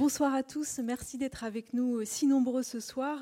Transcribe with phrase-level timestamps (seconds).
[0.00, 3.18] Bonsoir à tous, merci d'être avec nous euh, si nombreux ce soir.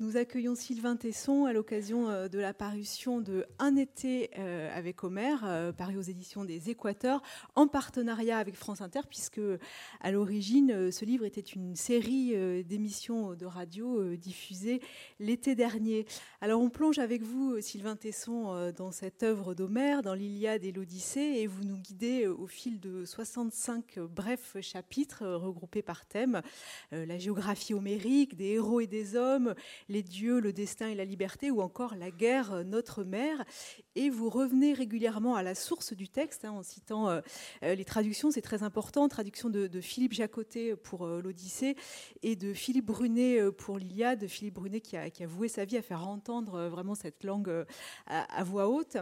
[0.00, 5.02] Euh, nous accueillons Sylvain Tesson à l'occasion euh, de la parution de Un été avec
[5.04, 5.36] Homer,
[5.76, 7.22] paru aux éditions des Équateurs,
[7.54, 9.40] en partenariat avec France Inter, puisque
[10.00, 12.34] à l'origine, ce livre était une série
[12.64, 14.80] d'émissions de radio diffusées
[15.18, 16.06] l'été dernier.
[16.40, 21.20] Alors on plonge avec vous, Sylvain Tesson, dans cette œuvre d'Homère, dans l'Iliade et l'Odyssée,
[21.20, 26.42] et vous nous guidez au fil de 65 brefs chapitres regroupés par thème,
[26.92, 29.54] euh, la géographie homérique, des héros et des hommes,
[29.88, 33.44] les dieux, le destin et la liberté, ou encore la guerre, euh, notre mère.
[33.94, 37.20] Et vous revenez régulièrement à la source du texte, hein, en citant euh,
[37.62, 41.76] les traductions, c'est très important, traduction de, Philippe Jacotet pour l'Odyssée
[42.22, 46.06] et de Philippe Brunet pour l'Iliade, Philippe Brunet qui a, voué sa vie à faire
[46.08, 47.66] entendre vraiment cette langue
[48.06, 48.96] à, voix haute.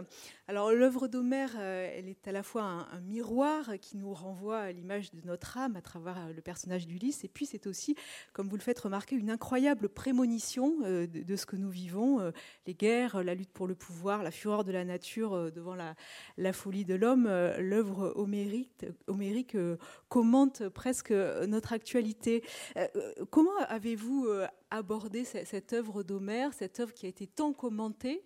[0.47, 5.11] Alors l'œuvre d'Homère, elle est à la fois un, miroir qui nous renvoie à l'image
[5.11, 7.23] de notre âme à travers le personnage d'Ulysse.
[7.23, 7.95] Et puis c'est aussi,
[8.31, 12.31] comme vous le faites remarquer, une incroyable prémonition euh, de, ce que nous vivons, euh,
[12.67, 16.53] les guerres, la lutte pour le pouvoir, la fureur de la nature euh, devant la,
[16.53, 17.25] folie de l'homme.
[17.57, 19.57] L'œuvre homérique, homérique
[20.09, 22.43] commente presque notre actualité.
[23.31, 24.27] comment avez-vous
[24.69, 28.23] abordé cette œuvre d'Homère, cette œuvre qui a été tant commentée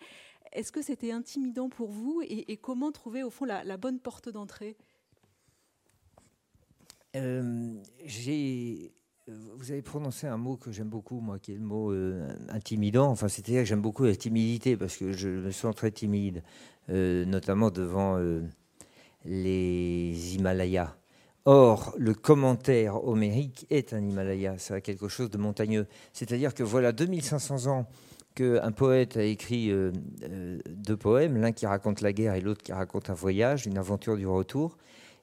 [0.52, 4.75] Est-ce que c'était intimidant pour vous et, comment trouver au fond la bonne porte d'entrée?
[7.16, 7.73] Euh,
[8.05, 8.94] j'ai,
[9.27, 13.09] vous avez prononcé un mot que j'aime beaucoup, moi, qui est le mot euh, intimidant.
[13.09, 16.44] Enfin, c'est-à-dire que j'aime beaucoup la timidité parce que je me sens très timide,
[16.89, 18.20] euh, notamment devant
[19.25, 20.95] les Himalayas.
[21.45, 25.88] Or, le commentaire homérique est un Himalaya, ça a quelque chose de montagneux.
[26.14, 27.88] C'est-à-dire que voilà 2500 ans
[28.40, 29.72] qu'un poète a écrit
[30.68, 34.16] deux poèmes, l'un qui raconte la guerre et l'autre qui raconte un voyage, une aventure
[34.16, 34.78] du retour.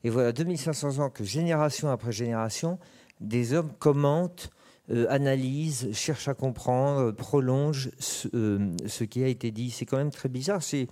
[0.05, 2.79] Et voilà 2500 ans que génération après génération,
[3.21, 4.51] des hommes commentent,
[4.91, 7.91] euh, analysent, cherchent à comprendre, prolongent
[8.35, 9.71] euh, ce, qui a été dit.
[9.71, 10.63] C'est quand même très bizarre.
[10.63, 10.89] C'est,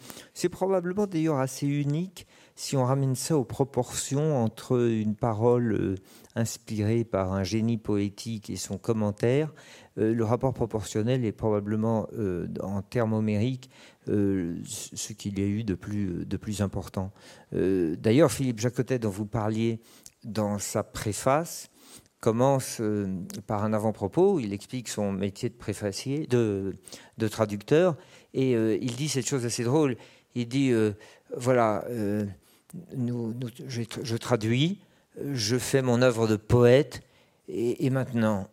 [0.49, 5.95] probablement d'ailleurs assez unique si on ramène ça aux proportions entre une parole euh,
[6.37, 9.53] inspirée par un génie poétique et son commentaire.
[9.97, 12.09] le rapport proportionnel est probablement,
[12.61, 13.71] en termes homériques,
[14.11, 17.11] euh, ce qu'il y a eu de plus, de plus important.
[17.55, 19.81] Euh, d'ailleurs, Philippe Jacotet, dont vous parliez
[20.25, 21.71] dans sa préface,
[22.25, 23.07] commence euh,
[23.47, 24.41] par un avant-propos.
[24.41, 26.75] Il explique son métier de préfacier, de,
[27.29, 27.97] traducteur,
[28.33, 29.97] et il dit cette chose assez drôle.
[30.35, 30.73] Il dit
[31.37, 31.85] voilà,
[32.97, 33.35] nous,
[33.69, 34.81] je, traduis,
[35.33, 37.03] je fais mon œuvre de poète,
[37.49, 38.49] et, maintenant,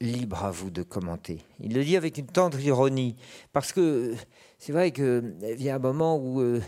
[0.00, 1.40] libre à vous de commenter.
[1.60, 3.16] Il le dit avec une tendre ironie,
[3.52, 4.14] parce que
[4.58, 6.60] c'est vrai qu'il y a un moment où euh,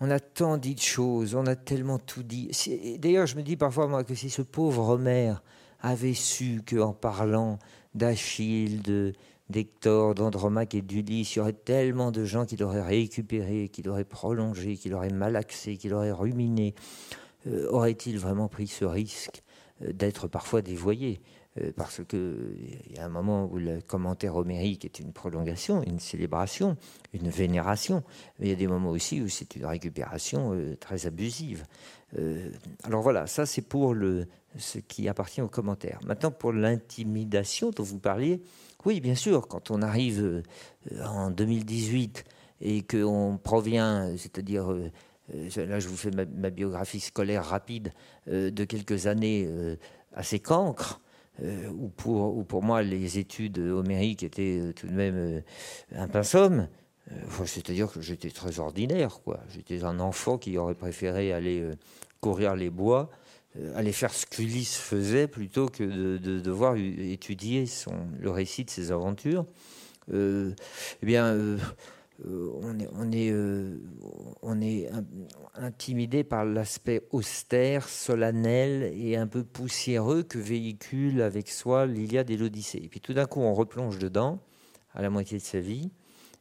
[0.00, 2.50] on a tant dit de choses, on a tellement tout dit.
[2.98, 5.42] D'ailleurs, je me dis parfois, moi, que si ce pauvre Homère
[5.82, 7.58] avait su qu'en parlant
[7.94, 9.14] d'Achille,
[9.48, 14.04] d'Hector, d'Andromaque et d'Ulysse, il y aurait tellement de gens qui l'auraient récupéré, qui l'auraient
[14.04, 16.74] prolongé, qui l'auraient malaxé, qui l'auraient ruminé,
[17.46, 19.42] euh, aurait-il vraiment pris ce risque
[19.82, 21.20] euh, d'être parfois dévoyé?
[21.76, 26.76] Parce qu'il y a un moment où le commentaire homérique est une prolongation, une célébration,
[27.12, 28.02] une vénération,
[28.38, 31.64] mais il y a des moments aussi où c'est une récupération euh, très abusive.
[32.18, 32.50] Euh,
[32.84, 34.26] alors voilà, ça c'est pour le,
[34.56, 35.98] ce qui appartient au commentaire.
[36.06, 38.42] Maintenant pour l'intimidation dont vous parliez,
[38.84, 40.42] oui bien sûr, quand on arrive
[41.04, 42.24] en 2018
[42.62, 44.70] et qu'on provient, c'est-à-dire
[45.28, 47.92] là je vous fais ma, biographie scolaire rapide
[48.26, 49.48] de quelques années
[50.14, 51.09] assez cancres, euh,
[51.42, 55.40] où, pour, pour moi les études homériques étaient euh, tout de même euh,
[55.94, 56.68] un pinsomme.
[57.44, 59.18] C'est-à-dire que j'étais très ordinaire.
[59.48, 61.68] J'étais un enfant qui aurait préféré aller
[62.20, 63.10] courir les bois,
[63.74, 68.92] aller faire ce qu'Ulysse faisait plutôt que de, devoir étudier son, le récit de ses
[68.92, 69.44] aventures.
[70.12, 70.54] eh
[71.02, 71.58] bien, euh,
[72.24, 73.78] on est, on est, euh,
[74.42, 74.90] on est
[75.54, 82.36] intimidé par l'aspect austère, solennel et un peu poussiéreux que véhicule avec soi l'Iliade et
[82.36, 82.80] l'Odyssée.
[82.82, 84.38] Et puis tout d'un coup, on replonge dedans,
[84.94, 85.90] à la moitié de sa vie,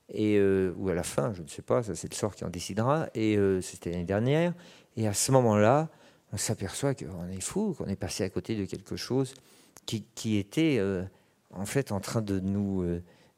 [0.09, 2.43] et, euh, ou à la fin, je ne sais pas, ça c'est le sort qui
[2.43, 4.53] en décidera, et c'était l'année dernière,
[4.97, 5.89] et à ce moment-là,
[6.33, 9.33] on s'aperçoit qu'on est fou, qu'on est passé à côté de quelque chose
[9.85, 10.81] qui, était
[11.51, 12.83] en fait en train de nous...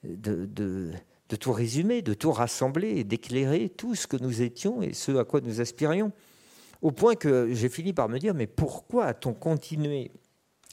[0.04, 0.92] de
[1.32, 5.14] de tout résumer, de tout rassembler et d'éclairer tout ce que nous étions et ce
[5.14, 6.12] à quoi nous aspirions.
[6.82, 10.12] Au point que j'ai fini par me dire, mais pourquoi a-t-on continué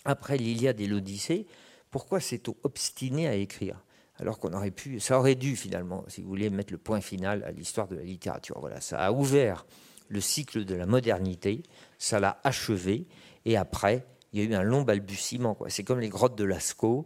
[0.05, 1.47] après l'Iliade et l'Odyssée
[1.93, 3.85] Pourquoi s'est-on obstiné à écrire?
[4.17, 7.45] Alors qu'on aurait pu, ça aurait dû finalement, si vous voulez, mettre le point final
[7.45, 8.59] à l'histoire de la littérature.
[8.59, 9.65] Voilà, ça a ouvert
[10.09, 11.63] le cycle de la modernité,
[11.99, 13.07] ça l'a achevé,
[13.45, 15.57] et après, il y a eu un long balbutiement.
[15.69, 17.05] C'est comme les grottes de Lascaux.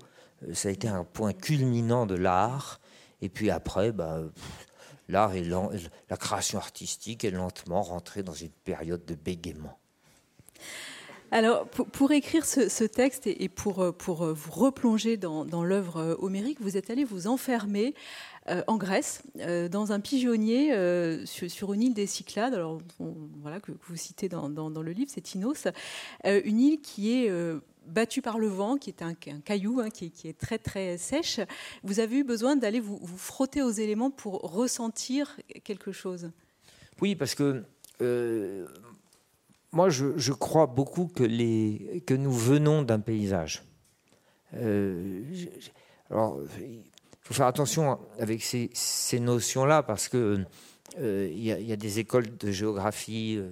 [0.49, 2.81] Euh, ça a été un point culminant de l'art.
[3.23, 4.21] Et puis après, bah,
[5.09, 9.79] l'art et la création artistique est lentement rentrée dans une période de bégaiement.
[11.31, 16.77] Alors, pour, écrire ce, texte et pour, pour vous replonger dans, dans l'œuvre homérique, vous
[16.77, 17.95] êtes allé vous enfermer
[18.49, 22.81] euh, en Grèce, euh, dans un pigeonnier euh, sur, une île des Cyclades, alors,
[23.41, 25.69] voilà, que, vous citez dans, le livre, c'est Tinos,
[26.25, 27.31] une île qui est
[27.87, 31.41] battue par le vent, qui est un, caillou, hein, qui, est très très sèche.
[31.83, 36.31] Vous avez eu besoin d'aller vous, frotter aux éléments pour ressentir quelque chose?
[37.01, 37.65] Oui, parce que
[39.73, 43.63] moi, je, crois beaucoup que, les, que nous venons d'un paysage.
[44.53, 46.83] alors, il
[47.23, 50.45] faut faire attention avec ces, notions-là parce que
[50.99, 53.49] euh, il y, a des écoles de géographie euh,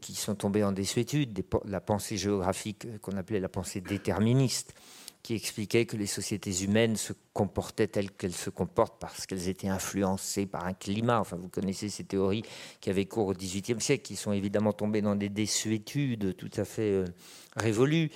[0.00, 4.74] qui sont tombées en désuétude, la pensée géographique euh, qu'on appelait la pensée déterministe,
[5.22, 9.68] qui expliquait que les sociétés humaines se comportaient telles qu'elles se comportent parce qu'elles étaient
[9.68, 11.20] influencées par un climat.
[11.20, 12.42] Enfin, vous connaissez ces théories
[12.80, 16.64] qui avaient cours au XVIIIe siècle, qui sont évidemment tombées dans des désuétudes tout à
[16.64, 17.04] fait
[17.54, 18.10] révolues.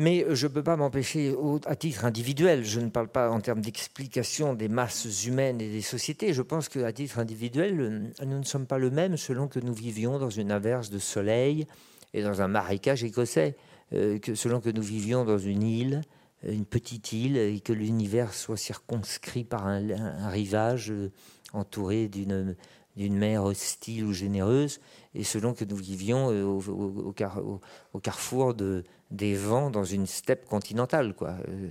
[0.00, 1.36] Mais je ne peux pas m'empêcher,
[1.66, 5.82] à titre individuel, je ne parle pas en termes d'explication des masses humaines et des
[5.82, 9.74] sociétés, je pense qu'à titre individuel, nous ne sommes pas le même selon que nous
[9.74, 11.66] vivions dans une averse de soleil
[12.14, 13.58] et dans un marécage écossais,
[13.92, 16.00] euh, selon que nous vivions dans une île,
[16.44, 21.12] une petite île, et que l'univers soit circonscrit par un, rivage euh,
[21.52, 22.56] entouré d'une
[22.96, 24.80] mer hostile ou généreuse,
[25.14, 31.14] et selon que nous vivions euh, au, carrefour de, des vents dans une steppe continentale,
[31.14, 31.68] quoi, euh,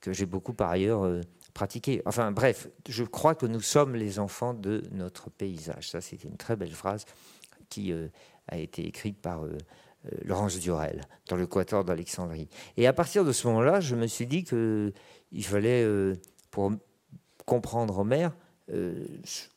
[0.00, 1.20] que j'ai beaucoup par ailleurs euh,
[1.54, 2.02] pratiqué.
[2.04, 5.90] Enfin bref, je crois que nous sommes les enfants de notre paysage.
[5.90, 7.04] Ça, c'était une très belle phrase
[7.68, 8.08] qui euh,
[8.48, 9.44] a été écrite par
[10.24, 12.48] Laurence Durel dans le Quator d'Alexandrie.
[12.76, 15.86] Et à partir de ce moment-là, je me suis dit qu'il fallait,
[16.50, 16.72] pour
[17.46, 18.02] comprendre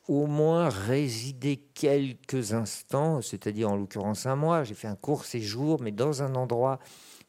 [0.08, 4.64] Au moins résider quelques instants, c'est-à-dire en l'occurrence un mois.
[4.64, 6.78] J'ai fait un court séjour, mais dans un endroit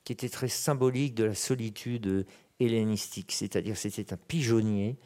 [0.04, 2.26] qui était très symbolique de la solitude
[2.60, 4.98] hellénistique, c'est-à-dire c'était un pigeonnier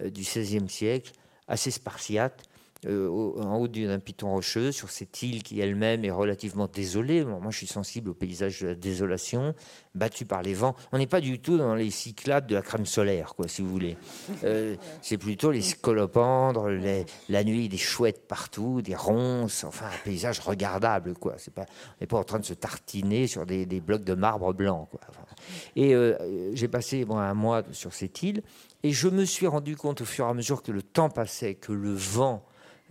[0.00, 1.12] euh, du XVIe siècle,
[1.46, 2.42] assez spartiate,
[2.88, 7.24] en haut d'un piton rocheux, sur cette île qui elle-même est relativement désolée.
[7.24, 9.54] moi, je suis sensible au paysage de la désolation,
[9.94, 10.76] battu par les vents.
[10.92, 13.68] On n'est pas du tout dans les cyclades de la crème solaire, quoi, si vous
[13.68, 13.96] voulez.
[14.44, 16.68] Euh, c'est plutôt les scolopendres,
[17.28, 21.34] la nuit, des chouettes partout, des ronces, enfin, un paysage regardable, quoi.
[21.38, 24.52] C'est pas, on n'est pas en train de se tartiner sur des, blocs de marbre
[24.52, 25.00] blanc, quoi.
[25.74, 28.42] et euh, j'ai passé bon, un mois sur cette île,
[28.82, 31.54] et je me suis rendu compte au fur et à mesure que le temps passait,
[31.54, 32.44] que le vent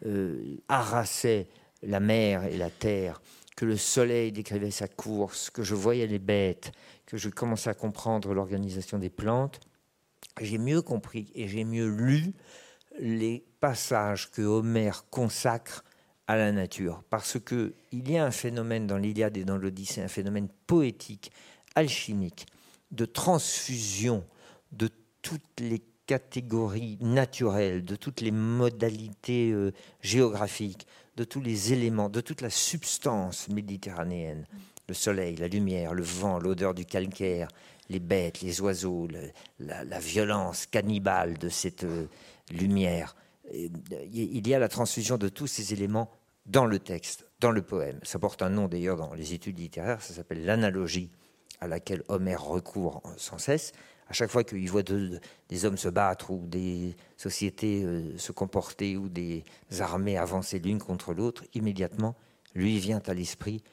[0.06, 1.48] euh, harassait
[1.84, 3.22] la mer et la terre,
[3.56, 6.72] que le soleil décrivait sa course, que je voyais les bêtes,
[7.06, 9.60] que je commençais à comprendre l'organisation des plantes,
[10.42, 12.34] j'ai mieux compris et j'ai mieux lu
[13.00, 15.84] les passages que Homère consacre
[16.28, 17.04] à la nature.
[17.10, 21.32] Parce qu'il y a un phénomène dans l'Iliade et dans l'Odyssée, un phénomène poétique,
[21.76, 22.48] alchimique,
[22.92, 24.26] de transfusion
[24.72, 24.90] de
[25.22, 29.72] toutes les catégories naturelles, de toutes les modalités euh,
[30.02, 30.88] géographiques,
[31.18, 34.46] de tous les éléments, de toute la substance méditerranéenne.
[34.88, 37.48] Le soleil, la lumière, le vent, l'odeur du calcaire,
[37.90, 39.08] les bêtes, les oiseaux,
[39.60, 42.08] la, violence cannibale de cette euh,
[42.52, 43.16] lumière.
[43.54, 46.10] Il y a la transfusion de tous ces éléments
[46.46, 48.00] dans le texte, dans le poème.
[48.04, 51.12] Ça porte un nom d'ailleurs dans les études littéraires, ça s'appelle l'analogie
[51.62, 53.74] à laquelle Homère recourt sans cesse
[54.08, 58.98] à chaque fois qu'il voit des hommes se battre ou des sociétés euh, se comporter
[58.98, 59.44] ou des
[59.80, 62.16] armées avancer l'une contre l'autre, immédiatement,
[62.54, 63.64] lui vient à l'esprit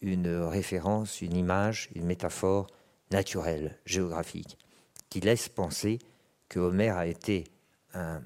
[0.00, 2.68] une référence, une image, une métaphore
[3.10, 4.58] naturelle, géographique,
[5.08, 5.98] qui laisse penser
[6.48, 7.44] que Homère a été
[7.94, 8.20] un,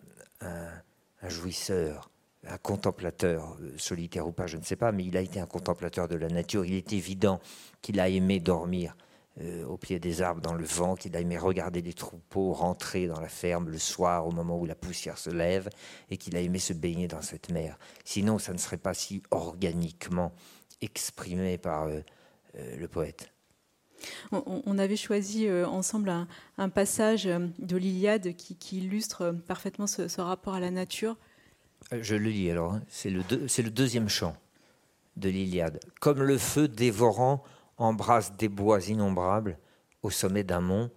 [1.23, 2.11] un jouisseur,
[2.47, 5.47] un contemplateur, euh, solitaire ou pas, je ne sais pas, mais il a été un
[5.47, 6.64] contemplateur de la nature.
[6.64, 7.40] Il est évident
[7.81, 8.97] qu'il a aimé dormir
[9.40, 13.06] euh, au pied des arbres dans le vent, qu'il a aimé regarder les troupeaux rentrer
[13.06, 15.70] dans la ferme le soir au moment où la poussière se lève,
[16.10, 17.78] et qu'il a aimé se baigner dans cette mer.
[18.04, 20.32] Sinon, ça ne serait pas si organiquement
[20.82, 22.00] exprimé par euh,
[22.56, 23.32] euh, le poète.
[24.32, 26.12] On, avait choisi ensemble
[26.58, 31.16] un, passage de l'Iliade qui, illustre parfaitement ce, rapport à la nature.
[31.92, 32.82] Je le lis alors, hein.
[32.88, 34.34] c'est le, le deuxième chant
[35.16, 35.78] de l'Iliade.
[36.00, 37.44] Comme le feu dévorant
[37.76, 39.58] embrasse des bois innombrables
[40.02, 40.90] au sommet d'un mont,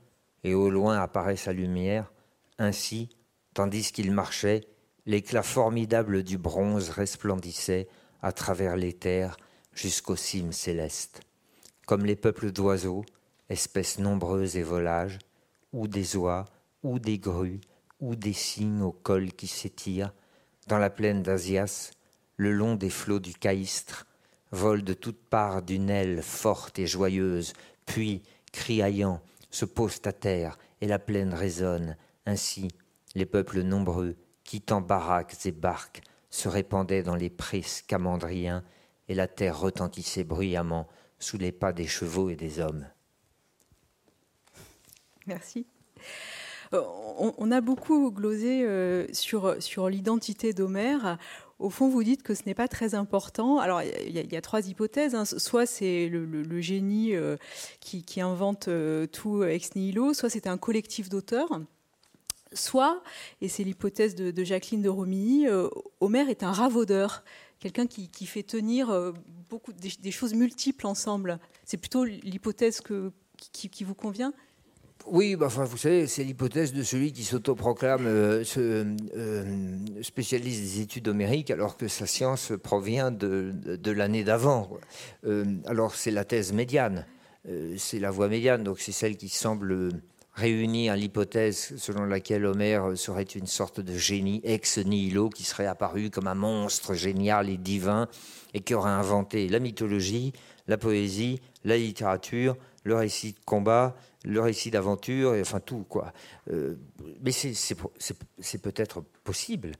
[0.43, 2.11] et au loin apparaît sa lumière.
[2.59, 3.09] Ainsi,
[3.53, 4.61] tandis qu'il marchait,
[5.05, 7.87] l'éclat formidable du bronze resplendissait
[8.21, 9.37] à travers les terres
[9.73, 11.21] jusqu'aux cimes célestes.
[11.87, 13.05] Comme les peuples d'oiseaux,
[13.49, 15.19] espèces nombreuses et volages,
[15.73, 16.45] ou des oies,
[16.83, 17.61] ou des grues,
[17.99, 20.13] ou des cygnes au col qui s'étirent,
[20.67, 21.91] dans la plaine d'Asias,
[22.37, 24.05] le long des flots du Caïstre,
[24.51, 27.53] volent de toutes parts d'une aile forte et joyeuse,
[27.85, 29.21] puis, criaillant,
[29.51, 31.97] se posent à terre, et la plaine résonne.
[32.25, 32.69] Ainsi,
[33.15, 38.63] les peuples nombreux, quittant baraques et barques, se répandaient dans les prés scamandriens,
[39.07, 40.87] et la terre retentissait bruyamment
[41.19, 42.87] sous les pas des chevaux et des hommes.
[45.27, 45.65] Merci.
[46.73, 46.81] Euh,
[47.17, 51.17] on, a beaucoup glosé euh, sur l'identité d'Homère.
[51.57, 53.59] Au fond, vous dites que ce n'est pas très important.
[53.59, 55.15] Alors, il y, a trois hypothèses.
[55.15, 55.23] Hein.
[55.25, 57.37] Soit c'est le, génie euh,
[57.79, 58.69] qui, invente
[59.11, 61.61] tout ex nihilo, soit c'est un collectif d'auteurs.
[62.53, 63.01] Soit,
[63.41, 65.47] et c'est l'hypothèse de, Jacqueline de Romilly,
[65.99, 67.23] Homère est un ravaudeur,
[67.59, 69.13] quelqu'un qui, fait tenir
[69.49, 71.39] beaucoup des, choses multiples ensemble.
[71.63, 72.81] C'est plutôt l'hypothèse
[73.51, 74.33] qui vous convient?
[75.07, 80.81] Oui, bah, enfin, vous savez, c'est l'hypothèse de celui qui s'autoproclame euh, euh, spécialiste des
[80.81, 84.69] études homériques alors que sa science provient de, l'année d'avant.
[85.25, 87.05] Euh, alors c'est la thèse médiane,
[87.77, 89.89] c'est la voie médiane, donc c'est celle qui semble
[90.33, 96.09] réunir l'hypothèse selon laquelle Homère serait une sorte de génie ex nihilo qui serait apparu
[96.09, 98.07] comme un monstre génial et divin
[98.53, 100.33] et qui aurait inventé la mythologie,
[100.67, 106.13] la poésie, la littérature, le récit de combat, le récit d'aventure, enfin tout quoi.
[106.51, 106.75] Euh,
[107.21, 109.71] mais c'est peut-être possible.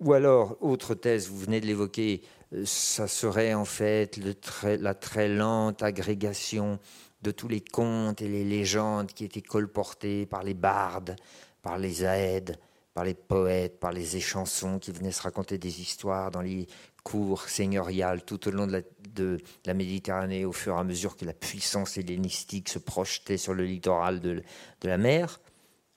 [0.00, 4.18] Ou alors, autre thèse, vous venez de l'évoquer, euh, ça serait en fait
[4.62, 6.78] la très lente agrégation
[7.22, 11.16] de tous les contes et les légendes qui étaient colportés par les bardes,
[11.62, 12.58] par les aèdes,
[12.92, 16.66] par les poètes, par les échansons qui venaient se raconter des histoires dans les
[17.04, 18.80] cours seigneuriales tout au long de la,
[19.14, 23.54] de la Méditerranée au fur et à mesure que la puissance hellénistique se projetait sur
[23.54, 24.42] le littoral de,
[24.82, 25.40] la mer.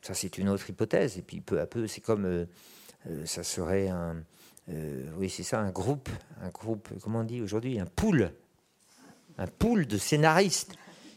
[0.01, 1.17] Ça, c'est une autre hypothèse.
[1.17, 2.45] Et puis, peu à peu, c'est comme euh,
[3.09, 4.17] euh, ça serait un,
[4.69, 6.09] euh, oui, c'est ça, un groupe,
[6.41, 8.31] un groupe, comment on dit aujourd'hui, un pool,
[9.37, 10.75] un pool de scénaristes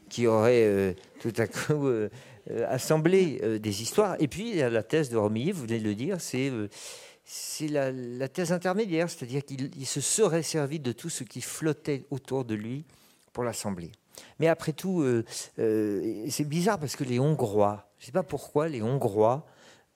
[0.08, 1.88] qui auraient tout à coup
[2.66, 4.16] assemblé des histoires.
[4.18, 6.50] Et puis, la thèse de Romilly, vous venez de le dire, c'est
[7.32, 12.44] c'est la, thèse intermédiaire, c'est-à-dire qu'il se serait servi de tout ce qui flottait autour
[12.44, 12.84] de lui
[13.32, 13.92] pour l'assembler.
[14.40, 15.24] Mais après tout, euh,
[15.60, 19.46] euh, c'est bizarre parce que les Hongrois, je ne sais pas pourquoi, les Hongrois,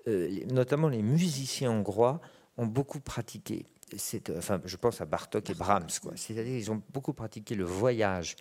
[0.06, 2.20] euh, notamment les musiciens hongrois,
[2.56, 3.66] ont beaucoup pratiqué.
[4.36, 8.36] Enfin, je pense à Bartok et Brahms, C'est-à-dire qu'ils ont beaucoup pratiqué le voyage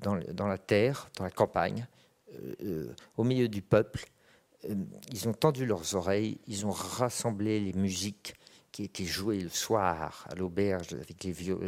[0.00, 1.86] dans, la terre, dans la campagne,
[3.16, 4.04] au milieu du peuple,
[5.12, 8.34] ils ont tendu leurs oreilles, ils ont rassemblé les musiques
[8.72, 11.58] qui étaient jouées le soir à l'auberge avec les vieux,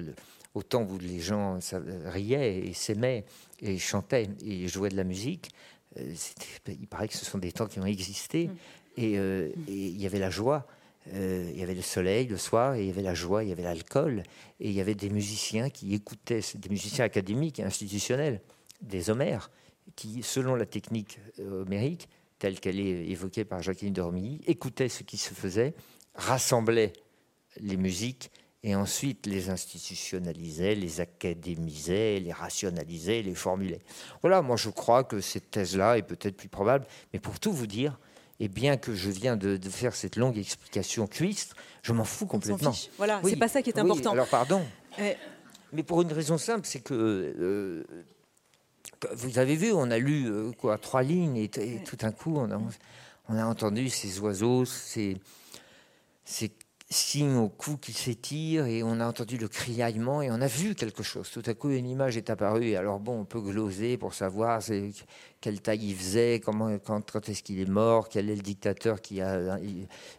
[0.54, 1.58] au temps où les gens
[2.06, 3.24] riaient et s'aimaient
[3.60, 5.50] et chantaient et jouaient de la musique.
[5.98, 6.14] Euh,
[6.66, 8.48] il paraît que ce sont des temps qui ont existé.
[8.48, 8.56] Mm.
[8.98, 10.66] Euh, et il y avait la joie.
[11.12, 13.52] il y avait le soleil le soir, et il y avait la joie, il y
[13.52, 14.24] avait l'alcool,
[14.58, 18.40] et il y avait des musiciens qui écoutaient, des musiciens académiques et institutionnels,
[18.80, 19.50] des Homères,
[19.94, 25.16] qui, selon la technique homérique, telle qu'elle est évoquée par Jacqueline Dormy, écoutait ce qui
[25.16, 25.74] se faisait,
[26.14, 26.92] rassemblait
[27.60, 28.30] les musiques
[28.62, 33.80] et ensuite les institutionnalisait, les académisait, les rationalisait, les formulait.
[34.22, 37.66] Voilà, moi je crois que cette thèse-là est peut-être plus probable, mais pour tout vous
[37.66, 37.98] dire,
[38.40, 42.74] et bien que je viens de, faire cette longue explication cuistre, je m'en fous complètement.
[42.96, 44.12] Voilà, c'est pas ça qui est important.
[44.12, 44.62] alors pardon.
[45.72, 47.84] Mais pour une raison simple, c'est que euh,
[49.14, 52.50] vous avez vu, on a lu euh, quoi trois lignes et, tout d'un coup, on
[52.50, 52.60] a,
[53.28, 55.18] on a, entendu ces oiseaux, ces,
[56.24, 56.52] ces
[56.88, 60.74] signes au cou qui s'étirent et on a entendu le criaillement et on a vu
[60.74, 61.30] quelque chose.
[61.30, 62.66] Tout à coup, une image est apparue.
[62.66, 64.62] Et alors bon, on peut gloser pour savoir
[65.46, 69.00] quelle taille il faisait, comment, quand, quand est-ce qu'il est mort, quel est le dictateur
[69.00, 69.56] qui a,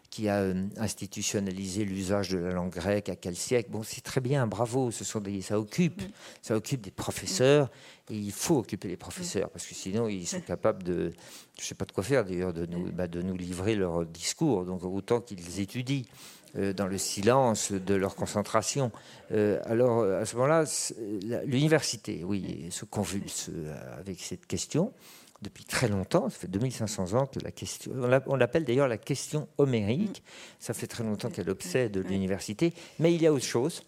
[0.08, 3.68] qui a euh, institutionnalisé l'usage de la langue grecque, à quel siècle.
[3.70, 4.90] Bon, c'est très bien, bravo.
[4.90, 6.10] Ce sont des, ça occupe, mm.
[6.40, 7.70] ça occupe des professeurs
[8.08, 11.12] et il faut occuper les professeurs parce que sinon ils sont capables de,
[11.60, 14.64] je sais pas de quoi faire d'ailleurs, de nous, bah, de nous livrer leur discours.
[14.64, 16.04] Donc autant qu'ils étudient.
[16.56, 18.90] Euh, dans le silence de leur concentration.
[19.32, 20.64] Euh, alors, à ce moment-là,
[21.44, 23.50] l'université, oui, se convulse
[23.98, 24.94] avec cette question
[25.42, 26.28] depuis très longtemps.
[26.28, 27.92] Ça fait 2500 ans que la question.
[28.26, 30.22] On l'appelle d'ailleurs la question homérique.
[30.58, 32.72] Ça fait très longtemps qu'elle obsède l'université.
[32.98, 33.82] Mais il y a autre chose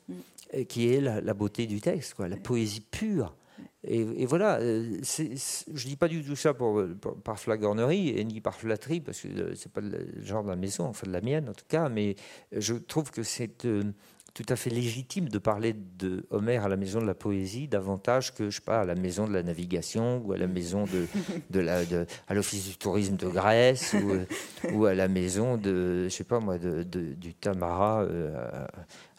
[0.68, 3.34] qui est la, beauté du texte, quoi, la poésie pure.
[3.82, 6.82] Et, voilà, euh, je ne dis pas du tout ça pour,
[7.24, 10.56] par flagornerie et ni par flatterie, parce que euh, c'est pas le genre de la
[10.56, 12.14] maison, enfin de la mienne en tout cas, mais
[12.52, 13.84] je trouve que cette, euh,
[14.34, 18.34] tout à fait légitime de parler de Homère à la maison de la poésie davantage
[18.34, 21.06] que je sais pas à la maison de la navigation ou à la maison de,
[21.50, 24.24] de la de, à l'office du tourisme de Grèce ou, euh,
[24.72, 28.66] ou, à la maison de je sais pas moi de, du Tamara euh,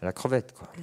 [0.02, 0.72] à la crevette quoi.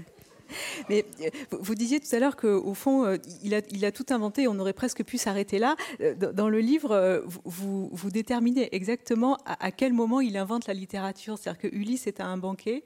[0.88, 1.28] Mais euh,
[1.60, 4.72] vous disiez tout à l'heure qu'au fond, il a, il a, tout inventé, on aurait
[4.72, 5.76] presque pu s'arrêter là.
[6.16, 11.36] Dans le livre, vous, vous déterminez exactement à, à, quel moment il invente la littérature.
[11.36, 12.82] C'est-à-dire que Ulysse est à un banquet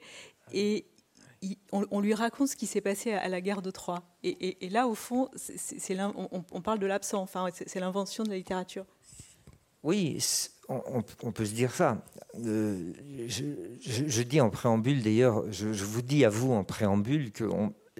[0.51, 0.85] et
[1.71, 4.03] on, lui raconte ce qui s'est passé à, la guerre de Troie.
[4.23, 5.29] Et, là, au fond,
[6.51, 8.85] on, parle de l'absent, enfin, c'est l'invention de la littérature.
[9.83, 10.17] Oui,
[10.69, 12.03] on, peut se dire ça.
[12.39, 12.93] Euh,
[13.27, 17.45] je, dis en préambule, d'ailleurs, je, vous dis à vous en préambule que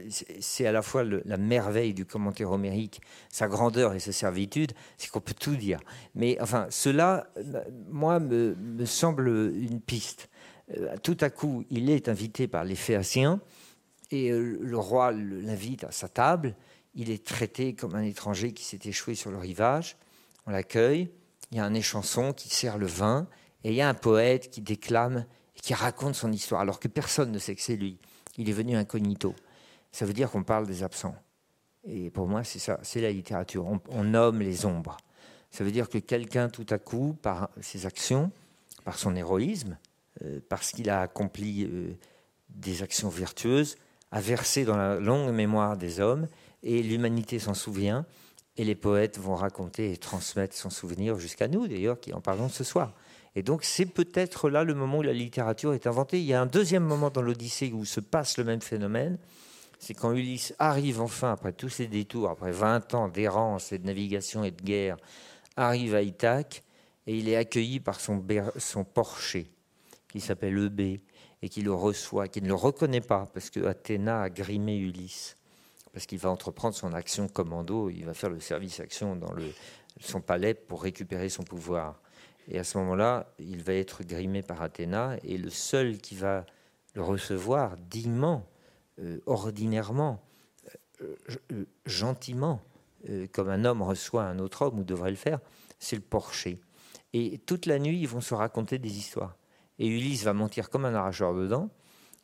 [0.09, 5.09] c'est à la fois la merveille du commentaire homérique, sa grandeur et sa servitude, c'est
[5.09, 5.79] qu'on peut tout dire.
[6.15, 7.27] Mais enfin, cela,
[7.89, 10.29] moi, me semble une piste.
[10.71, 13.41] Euh, tout à coup, il est invité par les Phéaciens
[14.11, 16.55] et euh, le roi l'invite à sa table.
[16.95, 19.97] Il est traité comme un étranger qui s'est échoué sur le rivage.
[20.45, 21.09] On l'accueille.
[21.51, 23.27] Il y a un échanson qui sert le vin
[23.63, 26.87] et il y a un poète qui déclame et qui raconte son histoire alors que
[26.87, 27.99] personne ne sait que c'est lui.
[28.37, 29.35] Il est venu incognito.
[29.91, 31.15] Ça veut dire qu'on parle des absents.
[31.83, 33.65] Et pour moi, c'est ça, c'est la littérature.
[33.89, 34.97] on nomme les ombres.
[35.51, 38.31] Ça veut dire que quelqu'un, tout à coup, par ses actions,
[38.83, 39.77] par son héroïsme,
[40.49, 41.97] parce qu'il a accompli euh,
[42.49, 43.77] des actions vertueuses,
[44.11, 46.27] a versé dans la longue mémoire des hommes,
[46.61, 48.05] et l'humanité s'en souvient,
[48.55, 52.49] et les poètes vont raconter et transmettre son souvenir jusqu'à nous, d'ailleurs, qui en parlons
[52.49, 52.93] ce soir.
[53.35, 56.19] Et donc c'est peut-être là le moment où la littérature est inventée.
[56.19, 59.17] Il y a un deuxième moment dans l'Odyssée où se passe le même phénomène.
[59.79, 63.85] C'est quand Ulysse arrive enfin, après tous ses détours, après 20 ans d'errance et de
[63.87, 64.97] navigation et de guerre,
[65.57, 66.63] arrive à Ithaque
[67.07, 68.23] et il est accueilli par son,
[68.57, 69.52] son porcher
[70.13, 71.01] qui s'appelle Eubée
[71.41, 75.37] et qui le reçoit, qui ne le reconnaît pas parce que Athéna a grimé Ulysse,
[75.91, 79.33] parce qu'il va entreprendre son action commando, il va faire le service action dans
[79.99, 81.99] son palais pour récupérer son pouvoir.
[82.47, 86.45] Et à ce moment-là, il va être grimé par Athéna et le seul qui va
[86.93, 88.47] le recevoir dignement,
[88.99, 90.23] euh, ordinairement,
[91.01, 91.15] euh,
[91.53, 92.61] euh, gentiment,
[93.31, 95.39] comme un homme reçoit un autre homme ou devrait le faire,
[95.79, 96.59] c'est le porcher.
[97.13, 99.35] Et toute la nuit, ils vont se raconter des histoires.
[99.79, 101.69] Et Ulysse va mentir comme un arracheur de dents.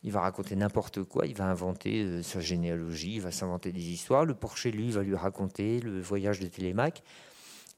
[0.03, 3.89] Il va raconter n'importe quoi, il va inventer euh, sa généalogie, il va s'inventer des
[3.89, 4.23] histoires.
[4.23, 7.03] Le porcher, lui, va lui raconter le voyage de Télémaque.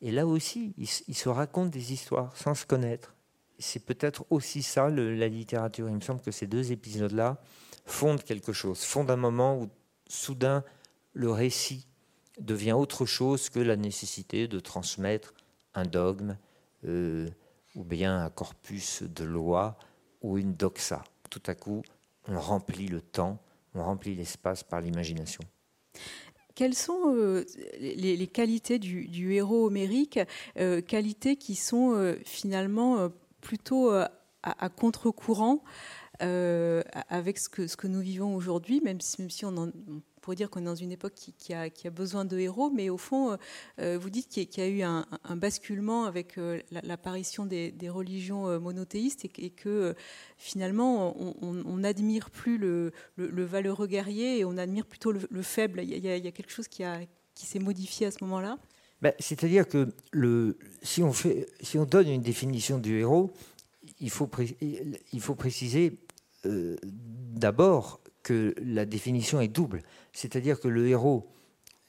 [0.02, 3.16] Et là aussi, il, se raconte des histoires sans se connaître.
[3.60, 5.90] C'est peut-être aussi ça, la littérature.
[5.90, 7.40] Il me semble que ces deux épisodes-là
[7.86, 9.70] fondent quelque chose, fondent un moment où
[10.08, 10.64] soudain
[11.14, 11.88] le récit
[12.40, 15.34] devient autre chose que la nécessité de transmettre
[15.76, 16.38] un dogme,
[16.86, 17.30] euh,
[17.76, 19.78] ou bien un corpus de loi
[20.22, 21.04] ou une doxa.
[21.30, 21.82] Tout à coup,
[22.28, 23.40] on remplit le temps,
[23.74, 25.44] on remplit l'espace par l'imagination.
[26.56, 27.46] Quelles sont euh,
[27.80, 30.20] les, qualités du, héros homérique,
[30.58, 35.64] euh, qualités qui sont euh, finalement plutôt à, contre-courant
[36.20, 39.72] avec ce que, nous vivons aujourd'hui, même si on, en,
[40.22, 43.38] pour dire qu'on est dans une époque qui, a, besoin de héros, mais au fond,
[43.80, 45.06] euh, vous dites qu'il y, a eu un,
[45.36, 49.96] basculement avec euh, l'apparition des, religions euh, monothéistes et, que
[50.38, 55.82] finalement, on n'admire plus le, valeureux guerrier et on admire plutôt le, faible.
[55.84, 56.84] Il y, a, quelque chose qui,
[57.36, 58.60] s'est modifié à ce moment-là?
[59.02, 59.90] Ben, C'est-à-dire que
[60.84, 63.32] si, on fait, si on donne une définition du héros,
[64.00, 64.30] il faut,
[64.62, 65.98] il faut préciser
[66.44, 69.82] d'abord que la définition est double.
[70.14, 71.28] C'est-à-dire que le héros,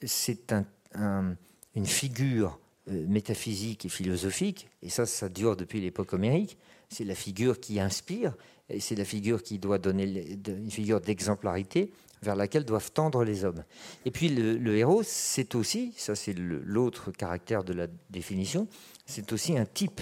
[0.05, 0.55] c'est
[0.95, 2.59] une figure
[2.91, 6.59] euh, métaphysique et philosophique, et ça, ça dure depuis l'époque homérique.
[6.89, 8.35] C'est la figure qui inspire,
[8.69, 11.93] et c'est la figure qui doit donner une figure d'exemplarité
[12.23, 13.65] vers laquelle doivent tendre les hommes.
[14.05, 18.69] Et puis le, héros, c'est aussi, ça c'est l'autre caractère de la définition,
[19.07, 20.01] c'est aussi un type.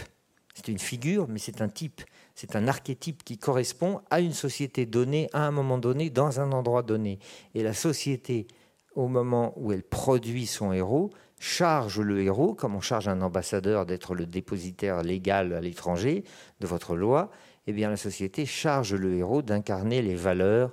[0.54, 2.02] C'est une figure, mais c'est un type.
[2.40, 6.52] C'est un archétype qui correspond à une société donnée, à un moment donné, dans un
[6.52, 7.18] endroit donné.
[7.54, 8.46] Et la société,
[8.94, 13.84] au moment où elle produit son héros, charge le héros, comme on charge un ambassadeur
[13.84, 16.24] d'être le dépositaire légal à l'étranger
[16.60, 17.30] de votre loi,
[17.66, 20.72] eh bien la société charge le héros d'incarner les valeurs,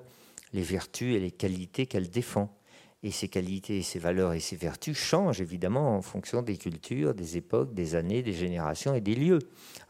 [0.54, 2.57] les vertus et les qualités qu'elle défend.
[3.04, 7.38] Et ces qualités, ces valeurs et ces vertus changent évidemment en fonction des cultures, des
[7.38, 9.40] époques, des années, des générations et des lieux.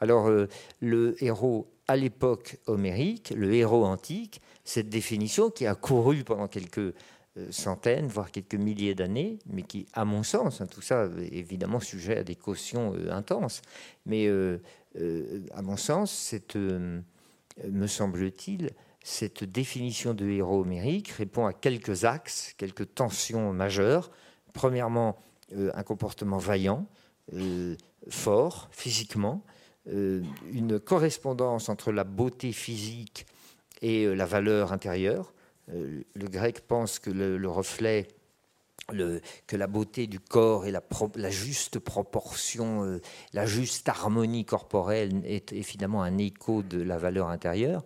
[0.02, 0.48] Alors euh,
[0.82, 6.80] le héros à l'époque homérique, le héros antique, cette définition qui a couru pendant quelques
[6.80, 6.94] euh,
[7.50, 12.18] centaines, voire quelques milliers d'années, mais qui, à mon sens, hein, tout ça évidemment sujet
[12.18, 13.62] à des cautions euh, intenses,
[14.06, 14.28] mais
[15.54, 18.72] à mon sens, me semble-t-il,
[19.08, 24.12] cette définition de héros homérique répond à quelques axes, quelques tensions majeures.
[24.52, 25.18] Premièrement,
[25.54, 26.86] euh, un comportement vaillant,
[27.32, 27.78] euh,
[28.10, 29.46] fort physiquement,
[29.88, 33.26] euh, une correspondance entre la beauté physique
[33.82, 35.34] et la valeur intérieure.
[35.70, 38.10] le grec pense que le, reflet
[38.90, 43.00] que la beauté du corps et la, juste proportion,
[43.34, 47.86] la juste harmonie corporelle est, est, finalement un écho de la valeur intérieure.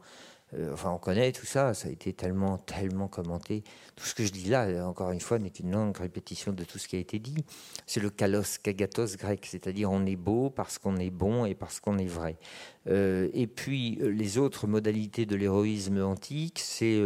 [0.54, 3.64] Euh, enfin, on connaît tout ça, ça a été tellement, tellement commenté.
[3.96, 6.78] Tout ce que je dis là, encore une fois, n'est qu'une longue répétition de tout
[6.78, 7.46] ce qui a été dit.
[7.86, 11.80] C'est le kalos kagatos grec, c'est-à-dire on est beau parce qu'on est bon et parce
[11.80, 12.38] qu'on est vrai.
[12.88, 17.02] Euh, et puis, euh, les autres modalités de l'héroïsme antique, c'est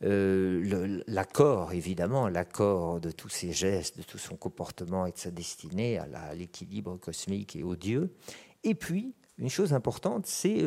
[0.00, 5.98] l'accord, évidemment, l'accord de tous ses gestes, de tout son comportement et de sa destinée
[5.98, 8.12] à l'équilibre cosmique et au Dieu.
[8.64, 10.62] Et puis, une chose importante, c'est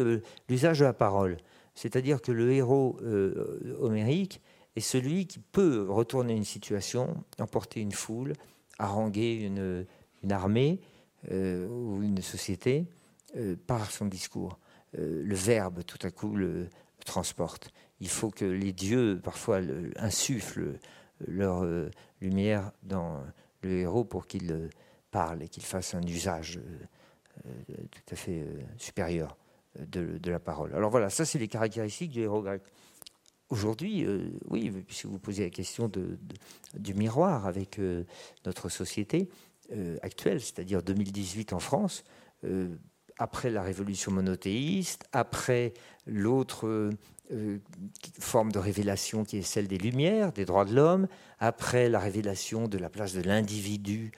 [0.50, 1.38] l'usage de la parole.
[1.76, 4.42] C'est-à-dire que le héros euh, homérique
[4.76, 8.34] est celui qui peut retourner une situation, emporter une foule,
[8.78, 9.86] haranguer une,
[10.32, 10.80] armée
[11.32, 12.86] euh, ou une société
[13.36, 14.60] euh, par son discours.
[14.94, 16.68] le verbe, tout à coup, le,
[17.06, 17.72] transporte.
[18.00, 19.60] Il faut que les dieux, parfois,
[19.96, 20.78] insufflent
[21.26, 21.66] leur
[22.22, 23.24] lumière dans
[23.64, 24.70] le héros pour qu'il
[25.10, 26.60] parle et qu'il fasse un usage
[27.44, 28.46] tout à fait
[28.78, 29.36] supérieur
[29.80, 30.74] de, la parole.
[30.76, 32.62] Alors voilà, ça c'est les caractéristiques du héros grec.
[33.50, 35.92] Aujourd'hui, euh, oui, puisque vous posez la question
[36.74, 38.06] du miroir avec euh,
[38.46, 39.30] notre société
[39.74, 42.04] euh, actuelle, c'est-à-dire 2018 en France,
[43.20, 45.74] après la révolution monothéiste, après
[46.08, 46.90] l'autre
[48.20, 51.08] forme de révélation qui est celle des Lumières, des droits de l'homme,
[51.38, 54.12] après la révélation de la place de l'individu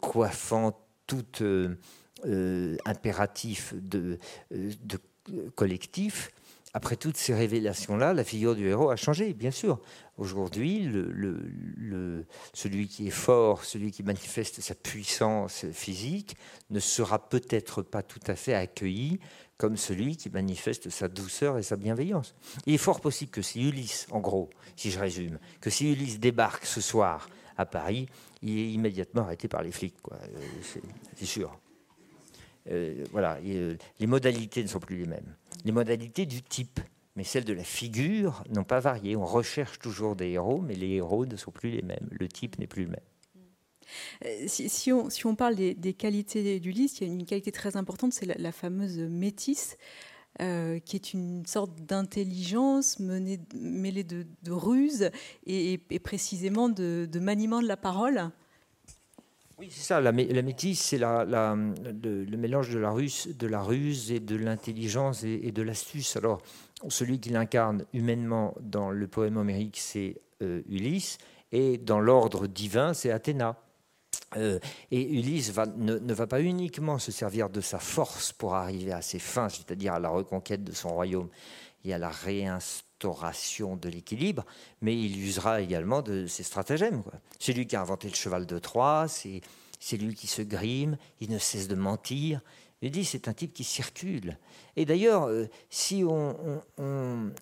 [0.00, 1.42] coiffant toute
[2.26, 4.18] euh, impératif de,
[4.52, 4.98] euh, de,
[5.54, 6.30] collectif,
[6.74, 9.80] après toutes ces révélations-là, la figure du héros a changé, bien sûr.
[10.16, 10.90] Aujourd'hui,
[12.52, 16.36] celui qui est fort, celui qui manifeste sa puissance physique,
[16.70, 19.18] ne sera peut-être pas tout à fait accueilli
[19.56, 22.34] comme celui qui manifeste sa douceur et sa bienveillance.
[22.66, 26.20] Il est fort possible que si Ulysse, en gros, si je résume, que si Ulysse
[26.20, 28.08] débarque ce soir à Paris,
[28.42, 30.16] il est immédiatement arrêté par les flics, euh,
[31.16, 31.58] c'est sûr.
[32.70, 35.34] Euh, voilà, euh, les modalités ne sont plus les mêmes.
[35.64, 36.80] Les modalités du type,
[37.16, 39.16] mais celles de la figure n'ont pas varié.
[39.16, 42.08] On recherche toujours des héros, mais les héros ne sont plus les mêmes.
[42.10, 43.00] Le type n'est plus le même.
[44.26, 47.76] Euh, si, on, si, on, parle des, qualités d'Ulysse, il y a une qualité très
[47.76, 49.76] importante, c'est la, fameuse métisse,
[50.38, 55.10] qui est une sorte d'intelligence mêlée de, ruse
[55.46, 58.30] et, précisément de, de, maniement de la parole.
[59.58, 60.00] Oui, c'est ça.
[60.00, 65.50] La, métisse, c'est le, mélange de la, ruse, de la ruse et de l'intelligence et,
[65.50, 66.16] de l'astuce.
[66.16, 66.40] Alors,
[66.88, 71.18] celui qui l'incarne humainement dans le poème homérique, c'est euh, Ulysse,
[71.50, 73.56] et dans l'ordre divin, c'est Athéna.
[74.36, 74.60] Euh,
[74.92, 79.02] et Ulysse ne, ne, va pas uniquement se servir de sa force pour arriver à
[79.02, 81.30] ses fins, c'est-à-dire à la reconquête de son royaume
[81.84, 84.44] et à la réinstallation de l'équilibre,
[84.80, 87.02] mais il usera également de ses stratagèmes.
[87.38, 91.30] C'est lui qui a inventé le cheval de Troie, c'est lui qui se grime, il
[91.30, 92.40] ne cesse de mentir.
[92.82, 94.38] Il dit c'est un type qui circule.
[94.76, 97.32] Et d'ailleurs, euh, si on, on,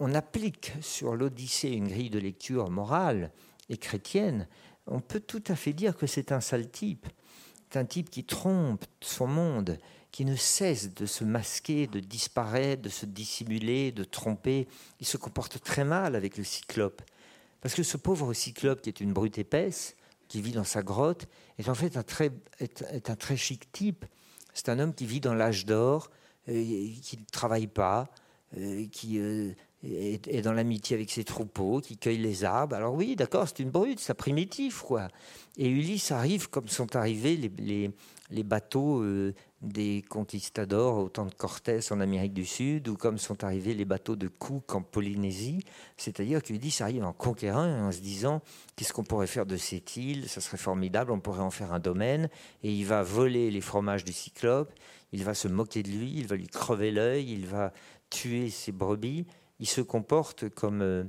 [0.00, 3.30] on, applique sur l'Odyssée une grille de lecture morale
[3.68, 4.48] et chrétienne,
[4.86, 7.06] on peut tout à fait dire que c'est un sale type.
[7.76, 9.78] Un type qui trompe son monde,
[10.14, 14.68] qui ne cesse de se masquer, de disparaître, de se dissimuler, de tromper.
[15.00, 17.02] Il se comporte très mal avec le cyclope.
[17.60, 19.96] Parce que ce pauvre cyclope, qui est une brute épaisse,
[20.28, 21.26] qui vit dans sa grotte,
[21.58, 22.30] est en fait un très,
[23.36, 24.04] chic type.
[24.52, 26.12] C'est un homme qui vit dans l'âge d'or,
[26.48, 26.62] euh,
[27.02, 28.08] qui ne travaille pas,
[28.56, 29.50] euh, qui euh,
[29.82, 32.76] est, dans l'amitié avec ses troupeaux, qui cueille les arbres.
[32.76, 35.08] Alors oui, d'accord, c'est une brute, c'est primitif, quoi.
[35.56, 37.36] Et Ulysse arrive comme sont arrivés
[38.30, 39.02] les bateaux
[39.62, 43.84] des conquistadors au temps de Cortés en Amérique du Sud, ou comme sont arrivés les
[43.84, 45.64] bateaux de Cook en Polynésie.
[45.96, 46.40] C'est-à-dire
[46.70, 48.42] ça arrive en conquérant en se disant
[48.76, 51.80] qu'est-ce qu'on pourrait faire de cette île, ça serait formidable, on pourrait en faire un
[51.80, 52.28] domaine,
[52.62, 54.72] et il va voler les fromages du cyclope,
[55.12, 57.72] il va se moquer de lui, il va lui crever l'œil, il va
[58.10, 59.26] tuer ses brebis.
[59.60, 61.04] Il se comporte comme euh,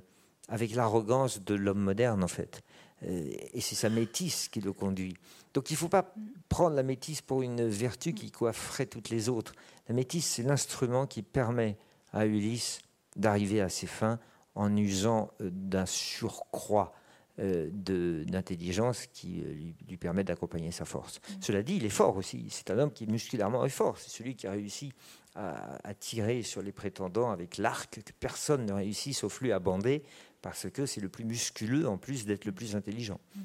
[0.48, 2.62] avec l'arrogance de l'homme moderne en fait.
[3.04, 5.16] Euh, et c'est sa métisse qui le conduit.
[5.56, 6.14] Donc il ne faut pas
[6.50, 9.54] prendre la métisse pour une vertu qui coifferait toutes les autres.
[9.88, 11.78] La métisse, c'est l'instrument qui permet
[12.12, 12.80] à Ulysse
[13.16, 14.20] d'arriver à ses fins
[14.54, 16.94] en usant euh, d'un surcroît
[17.40, 19.44] euh, d'intelligence qui
[19.88, 21.20] lui, permet d'accompagner sa force.
[21.42, 22.48] Cela dit, il est fort aussi.
[22.50, 23.98] C'est un homme qui musculairement est fort.
[23.98, 24.94] C'est celui qui a réussi
[25.36, 30.04] à, tirer sur les prétendants avec l'arc, que personne ne réussit sauf lui à bander,
[30.42, 33.20] parce que c'est le plus musculeux en plus d'être le plus intelligent.
[33.36, 33.42] Mm.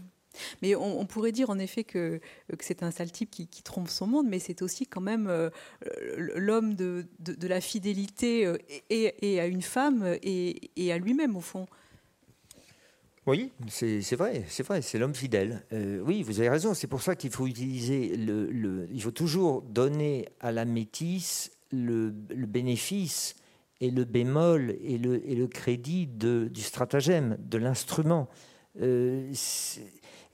[0.62, 4.06] Mais on, pourrait dire en effet que, que c'est un sale type qui, trompe son
[4.06, 5.50] monde, mais c'est aussi quand même euh,
[6.16, 8.56] l'homme de, de, la fidélité euh,
[8.88, 11.66] et, à une femme et, à lui-même au fond.
[13.26, 15.64] Oui, c'est vrai, c'est vrai, c'est l'homme fidèle.
[15.72, 16.74] Euh, oui, vous avez raison.
[16.74, 22.10] C'est pour ça qu'il faut utiliser le, il faut toujours donner à la métisse le,
[22.10, 23.36] bénéfice
[23.80, 28.28] et le bémol et le, et crédit de, du stratagème, de l'instrument.
[28.80, 29.30] Euh,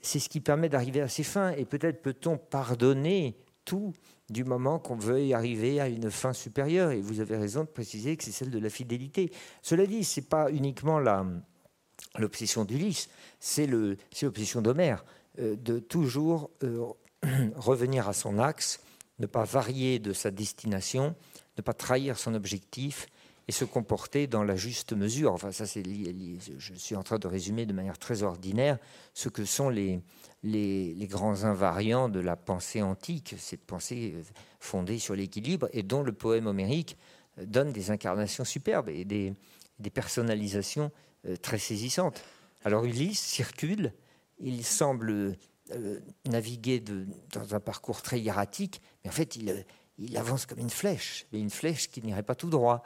[0.07, 1.51] c'est ce qui permet d'arriver à ses fins.
[1.51, 3.93] Et peut-être peut-on pardonner tout
[4.31, 6.93] du moment qu'on veut y arriver à une fin supérieure.
[6.93, 9.31] Et vous avez raison de préciser que c'est celle de la fidélité.
[9.63, 11.01] Cela dit, c'est pas uniquement
[12.19, 13.09] l'obsession d'Ulysse,
[13.41, 15.05] c'est l'obsession d'Homère,
[15.41, 16.87] euh, de toujours euh,
[17.57, 18.81] revenir à son axe,
[19.19, 21.15] ne pas varier de sa destination,
[21.57, 23.09] ne pas trahir son objectif
[23.49, 25.33] et se comporter dans la juste mesure.
[25.33, 28.79] Enfin, ça, c'est je suis en train de résumer de manière très ordinaire
[29.15, 30.01] ce que sont les,
[30.43, 34.23] les, grands invariants de la pensée antique, cette pensée euh,
[34.59, 36.97] fondée sur l'équilibre et dont le poème homérique
[37.41, 39.35] donne des incarnations superbes et des,
[39.79, 40.91] des personnalisations
[41.27, 42.23] euh, très saisissante.
[42.65, 43.93] Alors Ulysse circule,
[44.41, 45.37] il semble
[45.73, 49.65] euh, naviguer dans un parcours très hiératique, mais en fait il,
[49.99, 52.83] il avance comme une flèche, mais une flèche qui n'irait pas tout droit.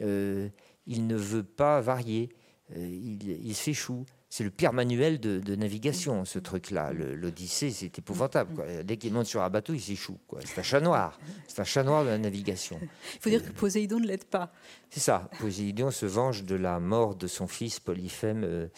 [0.00, 0.48] Euh,
[0.86, 2.30] il ne veut pas varier,
[2.74, 4.04] il, il s'échoue.
[4.34, 6.94] C'est le pire manuel de, navigation, ce truc-là.
[6.94, 8.82] L'Odyssée, c'est épouvantable.
[8.82, 10.18] Dès qu'il monte sur un bateau, il s'échoue.
[10.42, 11.20] C'est un chat noir.
[11.46, 12.80] C'est un chat noir de la navigation.
[12.80, 14.50] Il faut dire que Poséidon ne l'aide pas.
[14.88, 15.28] C'est ça.
[15.38, 18.68] Poséidon se venge de la mort de son fils Polyphème, euh,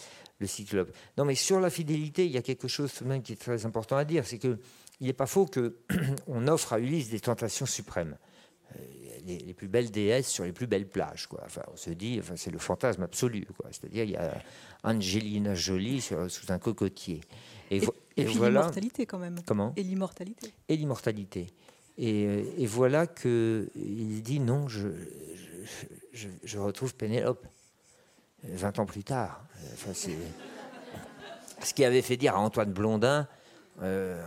[0.40, 0.92] le cyclope.
[1.18, 3.96] Non, mais sur la fidélité, il y a quelque chose même qui est très important
[3.96, 4.26] à dire.
[4.26, 4.58] C'est qu'il
[5.00, 8.16] n'est pas faux qu'on offre à Ulysse des tentations suprêmes.
[9.26, 11.26] Euh, les, plus belles déesses sur les plus belles plages.
[11.26, 11.40] Quoi.
[11.44, 13.46] Enfin, on se dit, enfin, c'est le fantasme absolu.
[13.70, 14.34] C'est-à-dire, il y a
[14.82, 17.20] Angelina Jolie sous un cocotier.
[17.70, 17.80] Et,
[18.16, 19.36] et, l'immortalité quand même.
[19.46, 19.72] Comment?
[19.76, 20.52] Et l'immortalité.
[20.68, 21.46] Et l'immortalité.
[21.96, 24.88] Et, euh, et, voilà qu'il dit non, je,
[26.12, 27.46] je, retrouve Pénélope.
[28.46, 29.42] 20 ans plus tard.
[29.72, 29.92] Enfin,
[31.62, 33.26] ce qui avait fait dire à Antoine Blondin,
[33.82, 34.22] euh,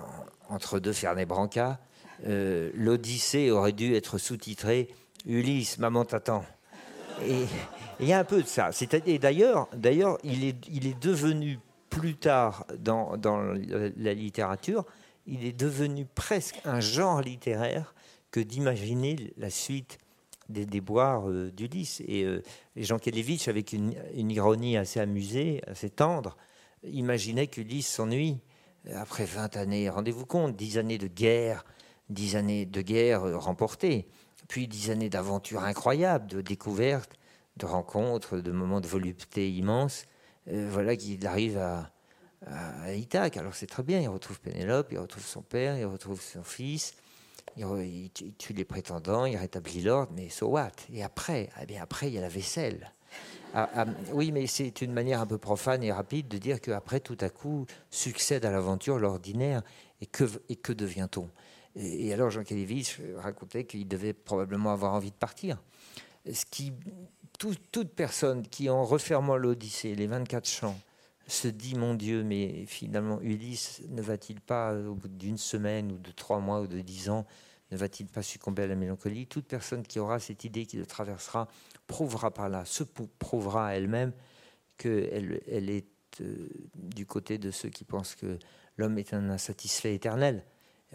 [0.50, 1.80] entre deux Fernet Branca,
[2.26, 4.90] euh, l'Odyssée aurait dû être sous-titrée
[5.26, 6.44] Ulysse, maman t'attend.
[7.26, 7.44] Et
[8.00, 8.70] il y a un peu de ça.
[9.06, 14.86] Et d'ailleurs, d'ailleurs, il est, il est devenu plus tard dans, dans la, littérature,
[15.26, 17.96] il est devenu presque un genre littéraire
[18.32, 19.98] que d'imaginer la suite
[20.48, 22.02] des déboires euh, d'Ulysse.
[22.08, 22.44] Et, euh,
[22.76, 26.38] Jean Kelevitch, avec une, une, ironie assez amusée, assez tendre,
[26.84, 28.38] imaginait qu'Ulysse s'ennuie
[28.94, 29.90] après 20 années.
[29.90, 31.66] Rendez-vous compte, 10 années de guerre,
[32.10, 34.08] dix années de guerre euh, remportées,
[34.48, 37.12] puis dix années d'aventures incroyables, de découvertes,
[37.58, 40.06] de rencontres, de moments de volupté immense.
[40.50, 41.92] Euh, voilà qu'il arrive à,
[42.46, 42.86] à.
[43.36, 46.96] Alors c'est très bien, il retrouve Pénélope, il retrouve son père, il retrouve son fils,
[47.58, 50.72] il, tue les prétendants, il rétablit l'ordre, mais so what?
[50.94, 52.92] Et après eh bien Après, il y a la vaisselle.
[53.54, 57.00] Ah, ah, oui, mais c'est une manière un peu profane et rapide de dire qu'après,
[57.00, 59.64] tout à coup, succède à l'aventure l'ordinaire.
[60.00, 61.28] Et que, et que devient-on?
[61.78, 65.62] Et, alors Jean Kelevitch racontait qu'il devait probablement avoir envie de partir.
[66.32, 66.74] Ce qui,
[67.72, 70.78] toute personne qui, en refermant l'Odyssée, les 24 chants,
[71.28, 75.98] se dit mon Dieu, mais finalement Ulysse ne va-t-il pas, au bout d'une semaine ou
[75.98, 77.26] de trois mois ou de dix ans,
[77.72, 79.28] ne va-t-il pas succomber à la mélancolie?
[79.28, 81.50] Toute personne qui aura cette idée qui le traversera
[81.86, 84.14] prouvera par là, se prouvera elle-même
[84.78, 85.88] qu'elle elle est
[86.22, 88.40] euh, du côté de ceux qui pensent que
[88.78, 90.46] l'homme est un insatisfait éternel.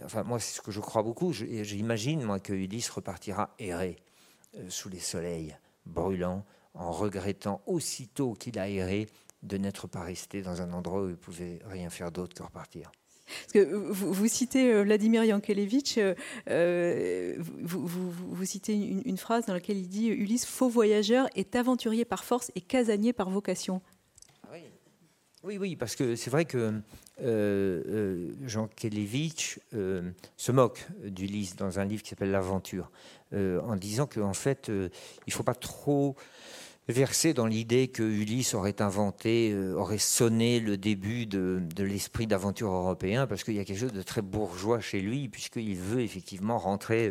[0.03, 1.33] Enfin, moi, c'est ce que je crois beaucoup.
[1.33, 3.97] J'imagine, moi, que Ulysse repartira errer
[4.57, 9.09] euh, sous les soleils brûlants, en regrettant aussitôt qu'il a erré
[9.43, 12.91] de n'être pas resté dans un endroit où il pouvait rien faire d'autre que repartir.
[13.27, 15.99] Parce que vous, citez euh, Vladimir Yankelevitch,
[16.49, 22.05] euh, vous, citez une, une, phrase dans laquelle il dit Ulysse, faux voyageur, est aventurier
[22.05, 23.81] par force et casanier par vocation.
[25.45, 26.81] Oui, oui, parce que c'est vrai que euh,
[27.21, 32.91] euh, Jean Kelevitch euh, se moque d'Ulysse dans un livre qui s'appelle L'Aventure,
[33.35, 34.91] en disant qu'en fait, il
[35.27, 36.17] ne faut pas trop
[36.89, 43.27] verser dans l'idée que Ulysse aurait inventé, aurait sonné le début de, l'esprit d'aventure européen,
[43.27, 47.11] parce qu'il y a quelque chose de très bourgeois chez lui, puisqu'il veut effectivement rentrer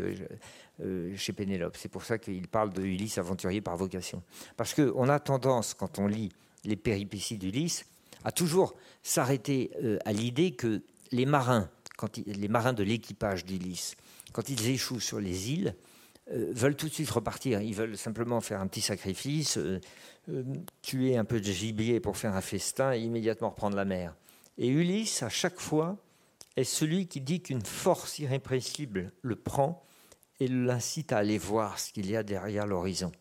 [1.16, 1.76] chez Pénélope.
[1.76, 4.22] C'est pour ça qu'il parle de Ulysse aventurier par vocation.
[4.58, 6.30] Parce qu'on a tendance, quand on lit
[6.66, 7.86] les péripéties d'Ulysse,
[8.24, 10.82] à toujours s'arrêter euh, à l'idée que
[11.12, 13.96] les marins, quand les marins de l'équipage d'Ulysse,
[14.34, 15.76] quand ils échouent sur les îles,
[16.34, 17.62] veulent tout de suite repartir.
[17.62, 19.60] Ils veulent simplement faire un petit sacrifice,
[20.82, 24.16] tuer un peu de gibier pour faire un festin et immédiatement reprendre la mer.
[24.58, 25.98] Et Ulysse, à chaque fois,
[26.56, 29.84] est celui qui dit qu'une force irrépressible le prend
[30.40, 33.12] et l'incite à aller voir ce qu'il y a derrière l'horizon.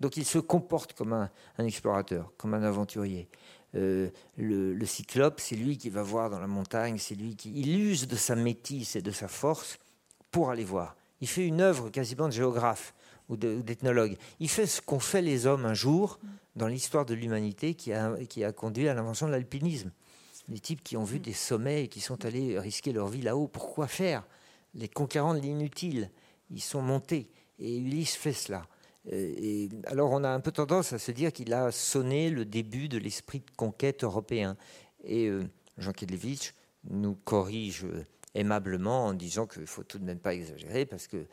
[0.00, 3.28] Donc il se comporte comme un, explorateur, comme un aventurier.
[3.76, 7.78] Euh, le, cyclope, c'est lui qui va voir dans la montagne, c'est lui qui il
[7.78, 9.78] use de sa métisse et de sa force
[10.30, 10.96] pour aller voir.
[11.20, 12.94] Il fait une œuvre quasiment de géographe
[13.28, 14.16] ou d'ethnologue.
[14.40, 16.18] Il fait ce qu'ont fait les hommes un jour
[16.56, 19.92] dans l'histoire de l'humanité qui a, conduit à l'invention de l'alpinisme.
[20.48, 23.46] Les types qui ont vu des sommets et qui sont allés risquer leur vie là-haut.
[23.46, 24.26] Pourquoi faire?
[24.74, 26.10] Les conquérants de l'inutile.
[26.50, 27.30] Ils sont montés.
[27.60, 28.66] Et Ulysse fait cela.
[29.06, 32.44] Euh, et alors on a un peu tendance à se dire qu'il a sonné le
[32.44, 34.56] début de l'esprit de conquête européen.
[35.04, 35.44] Et euh,
[35.78, 37.86] Jean Kedlevich nous corrige
[38.34, 41.26] aimablement en disant qu'il faut tout de même pas exagérer parce que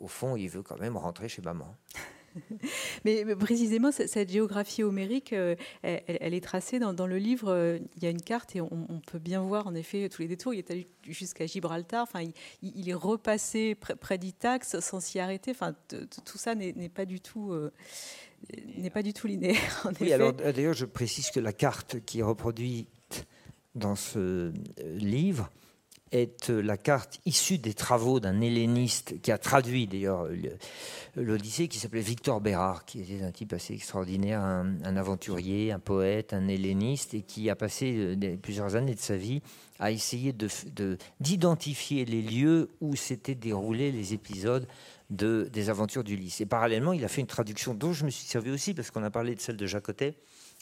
[0.00, 1.76] au fond, il veut quand même rentrer chez maman.
[3.04, 7.48] Mais précisément, cette géographie homérique, euh, elle, est tracée dans, le livre.
[7.48, 10.28] Euh, il y a une carte et on, peut bien voir en effet tous les
[10.28, 10.54] détours.
[10.54, 12.02] Il est allé jusqu'à Gibraltar.
[12.02, 12.24] Enfin,
[12.62, 15.50] il, est repassé près, d'Itax sans s'y arrêter.
[15.50, 17.52] Enfin, tout ça n'est pas du tout.
[17.52, 17.72] Euh,
[18.76, 19.90] n'est pas du tout linéaire.
[20.00, 22.88] oui, alors d'ailleurs, je précise que la carte qui est reproduite
[23.74, 24.52] dans ce
[24.84, 25.50] livre
[26.12, 30.28] est euh, la carte issue des travaux d'un helléniste qui a traduit d'ailleurs
[31.16, 36.32] l'Odyssée, qui s'appelait Victor Bérard, qui était un type assez extraordinaire, un, aventurier, un poète,
[36.32, 39.42] un helléniste, et qui a passé euh, plusieurs années de sa vie
[39.78, 40.32] à essayer
[41.20, 44.68] d'identifier les lieux où s'étaient déroulés les épisodes
[45.10, 46.40] de, des aventures d'Ulysse.
[46.40, 49.02] Et parallèlement, il a fait une traduction dont je me suis servi aussi, parce qu'on
[49.02, 50.14] a parlé de celle de Jacotet.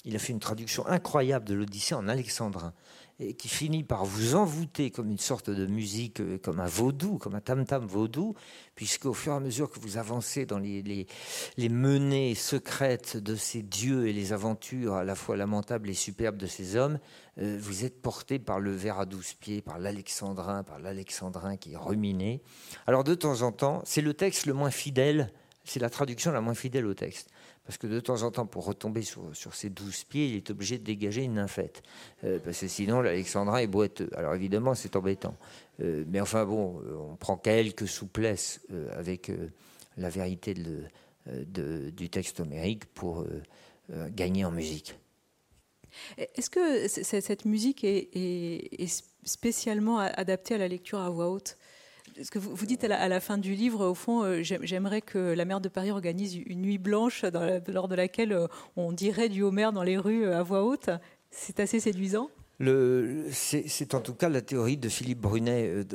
[0.07, 2.73] Il a fait une traduction incroyable de l'Odyssée en alexandrin
[3.21, 7.19] et qui finit par vous envoûter comme une sorte de musique, euh, comme un vaudou,
[7.19, 8.35] comme un tam-tam vaudou,
[8.75, 13.37] puisque au fur et à mesure que vous avancez dans les, les, menées secrètes de
[13.37, 16.99] ces dieux et les aventures à la fois lamentables et superbes de ces hommes,
[17.39, 21.75] euh, vous êtes porté par le ver à douze pieds, par l'alexandrin, par l'alexandrin qui
[21.75, 22.41] est ruminé.
[22.87, 25.31] Alors de temps en temps, c'est le texte le moins fidèle,
[25.65, 27.30] c'est la traduction la moins fidèle au texte
[27.65, 30.79] parce que de temps en temps, pour retomber sur, ses douze pieds, il est obligé
[30.79, 31.83] de dégager une nymphette.
[32.25, 34.11] Euh, parce que sinon, l'Alexandrin est boiteux.
[34.17, 35.37] Alors évidemment, c'est embêtant.
[35.81, 38.61] Euh, mais enfin bon, euh, on prend quelques souplesses
[38.93, 39.31] avec
[39.97, 40.55] la vérité
[41.27, 43.25] du texte homérique pour
[44.11, 44.99] gagner en musique.
[46.17, 51.57] Est-ce que cette musique est, spécialement adaptée à la lecture à voix haute?
[52.23, 55.45] Ce que vous, dites à la, fin du livre, au fond, euh, j'aimerais que la
[55.45, 57.25] maire de Paris organise une nuit blanche
[57.69, 60.91] lors de laquelle euh, on dirait du Homer dans les rues euh, à voix haute.
[61.31, 62.31] C'est assez séduisant.
[63.33, 65.87] C'est en tout cas la théorie de Philippe Brunet,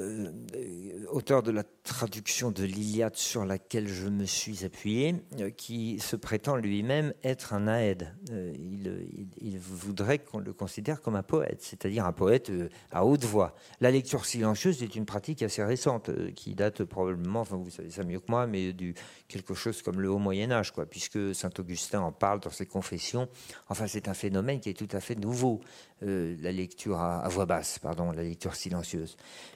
[1.11, 6.15] auteur de la traduction de l'Iliade sur laquelle je me suis appuyé, euh, qui se
[6.15, 8.13] prétend lui-même être un aède.
[8.31, 12.51] Il, voudrait qu'on le considère comme un poète, c'est-à-dire un poète
[12.91, 13.55] à haute voix.
[13.79, 18.03] La lecture silencieuse est une pratique assez récente, qui date probablement, enfin vous savez ça
[18.03, 18.95] mieux que moi, mais du
[19.27, 23.27] quelque chose comme le haut Moyen Âge, puisque saint Augustin en parle dans ses confessions.
[23.69, 25.61] Enfin, c'est un phénomène qui est tout à fait nouveau.
[26.03, 29.15] Euh, la lecture à, voix basse, pardon, la lecture silencieuse.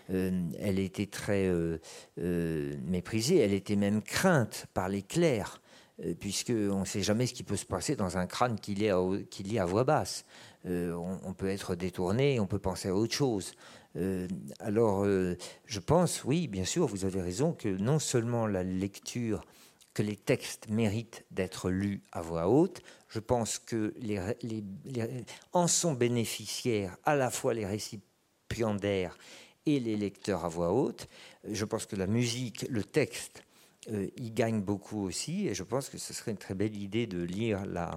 [0.09, 1.79] Euh, elle était très euh,
[2.19, 5.61] méprisée, elle était même crainte par les clercs,
[6.19, 8.89] puisqu'on ne sait jamais ce qui peut se passer dans un crâne qui lit
[9.59, 10.25] à, voix basse.
[10.65, 13.53] On, peut être détourné, on peut penser à autre chose.
[14.59, 19.45] alors, je pense, oui, bien sûr, vous avez raison, que non seulement la lecture
[19.93, 22.81] que les textes méritent d'être lus à voix haute.
[23.09, 24.63] Je pense que les,
[25.51, 29.17] en sont bénéficiaires à la fois les récipiendaires
[29.65, 31.09] et les lecteurs à voix haute.
[31.43, 33.43] Je pense que la musique, le texte,
[33.91, 35.47] euh, y gagne beaucoup aussi.
[35.47, 37.89] Et je pense que ce serait une très belle idée de lire euh,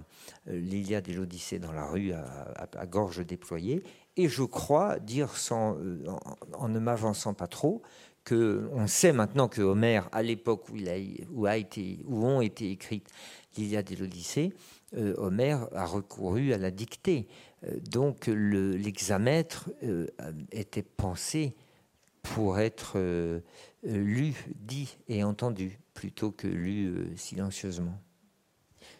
[0.46, 3.82] l'Iliade et l'Odyssée dans la rue à, gorge déployée.
[4.16, 6.04] Et je crois, dire sans, euh,
[6.54, 7.82] en, ne m'avançant pas trop,
[8.24, 13.08] que on sait maintenant que Homère, à l'époque où, où, ont été écrites
[13.56, 14.52] l'Iliade et l'Odyssée,
[14.96, 17.26] euh, Homère a recouru à la dictée.
[17.90, 20.06] Donc l'examètre euh,
[20.50, 21.54] était pensé
[22.22, 22.98] pour être
[23.82, 27.98] lu, dit et entendu, plutôt que lu silencieusement.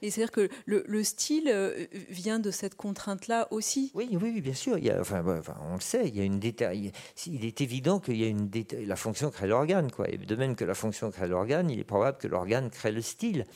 [0.03, 3.93] Et c'est-à-dire que le, style euh, vient de cette contrainte-là aussi?
[3.95, 4.77] Oui, oui, bien sûr.
[4.77, 5.25] Il y a, enfin,
[5.71, 8.51] on le sait, il, y a une il est évident qu'il y a une
[8.87, 9.91] la fonction crée l'organe.
[9.91, 10.11] Quoi.
[10.11, 13.01] Et de même que la fonction crée l'organe, il est probable que l'organe crée le
[13.01, 13.47] style.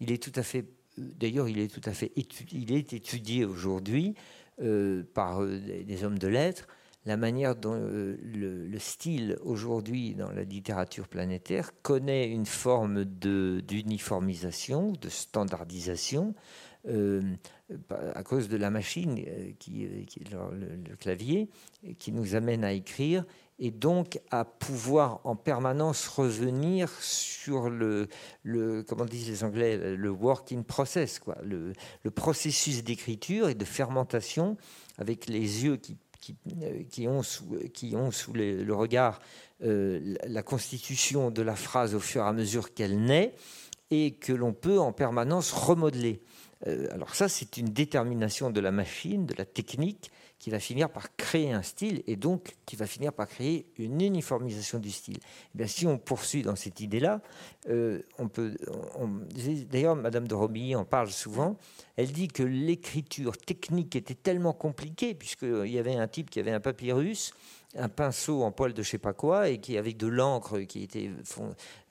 [0.00, 0.66] Il est tout à fait,
[0.98, 4.14] d'ailleurs, il est tout à fait étudié, il est étudié aujourd'hui
[4.60, 6.68] euh, par euh, des hommes de lettres
[7.06, 8.16] la manière dont le,
[8.66, 16.34] le style aujourd'hui dans la littérature planétaire connaît une forme d'uniformisation, de, standardisation,
[16.86, 17.22] euh,
[18.14, 21.48] à cause de la machine, euh, qui, euh, qui le, clavier,
[21.98, 23.24] qui nous amène à écrire
[23.58, 28.08] et donc à pouvoir en permanence revenir sur le,
[28.42, 34.58] le comment disent les Anglais, le working process, quoi, le processus d'écriture et de fermentation
[34.98, 36.36] avec les yeux qui, qui,
[36.90, 39.20] qui ont sous, le regard
[39.60, 43.34] la constitution de la phrase au fur et à mesure qu'elle naît
[43.90, 46.22] et que l'on peut en permanence remodeler.
[46.66, 50.10] Euh, alors ça, c'est une détermination de la machine, de la technique,
[50.44, 53.98] qui va finir par créer un style et donc qui va finir par créer une
[54.02, 55.16] uniformisation du style.
[55.16, 57.22] Eh bien, si on poursuit dans cette idée-là,
[57.70, 58.54] euh, on peut.
[59.70, 61.56] D'ailleurs, Madame de Romilly en parle souvent.
[61.96, 66.52] Elle dit que l'écriture technique était tellement compliquée puisqu'il y avait un type qui avait
[66.52, 67.32] un papyrus
[67.76, 70.84] un pinceau en poil de je sais pas quoi et qui avec de l'encre qui
[70.84, 71.10] était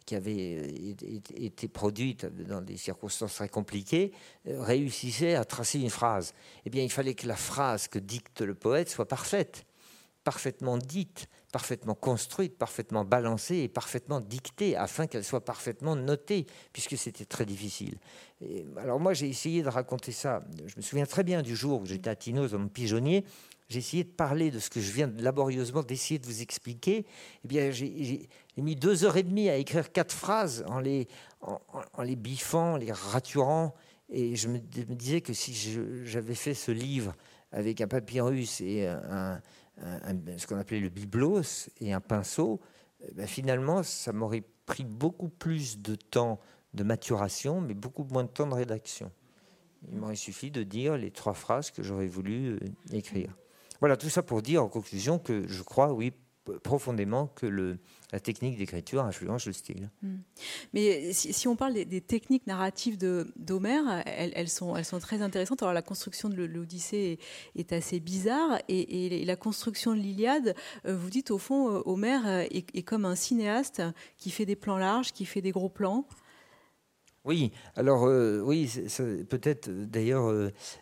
[0.06, 4.12] qui avait euh, été produite dans des circonstances très compliquées,
[4.48, 6.34] euh, réussissait à tracer une phrase.
[6.66, 9.66] Eh bien, il fallait que la phrase que dicte le poète soit parfaite,
[10.24, 16.98] parfaitement dite, parfaitement construite, parfaitement balancée et parfaitement dictée, afin qu'elle soit parfaitement notée, puisque
[16.98, 17.98] c'était très difficile.
[18.78, 20.42] alors moi, j'ai essayé de raconter ça.
[20.66, 23.24] Je me souviens très bien du jour où j'étais à Tinos dans mon pigeonnier,
[23.70, 27.06] j'ai essayé de parler de ce que je viens laborieusement d'essayer de vous expliquer.
[27.44, 28.30] Eh bien, j'ai
[28.62, 31.08] mis deux heures et demie à écrire quatre phrases en les,
[31.42, 31.60] en,
[32.04, 33.74] les biffant, les raturant.
[34.10, 35.54] Et je me, disais que si
[36.04, 37.16] j'avais fait ce livre
[37.52, 38.88] avec un papyrus et
[40.38, 42.60] ce qu'on appelait le biblos et un pinceau,
[43.08, 46.40] eh ben, finalement, ça m'aurait pris beaucoup plus de temps
[46.74, 49.12] de maturation, mais beaucoup moins de temps de rédaction.
[49.92, 52.60] Il m'aurait suffi de dire les trois phrases que j'aurais voulu euh,
[52.92, 53.36] écrire.
[53.80, 56.14] Voilà, tout ça pour dire en conclusion que je crois, oui,
[56.64, 57.78] profondément que
[58.12, 59.90] la technique d'écriture influence le style.
[60.02, 60.18] Hmm.
[60.74, 65.62] Mais si, on parle des, techniques narratives d'Homère, elles, elles, sont, elles sont très intéressantes.
[65.64, 67.20] Alors la construction de l'Odyssée
[67.56, 72.28] est, assez bizarre et, la construction de l'Iliade, euh, vous dites au fond, euh, Homère
[72.28, 73.82] est, comme un cinéaste
[74.18, 76.06] qui fait des plans larges, qui fait des gros plans.
[77.26, 78.70] Oui, alors euh, oui,
[79.30, 80.30] peut-être d'ailleurs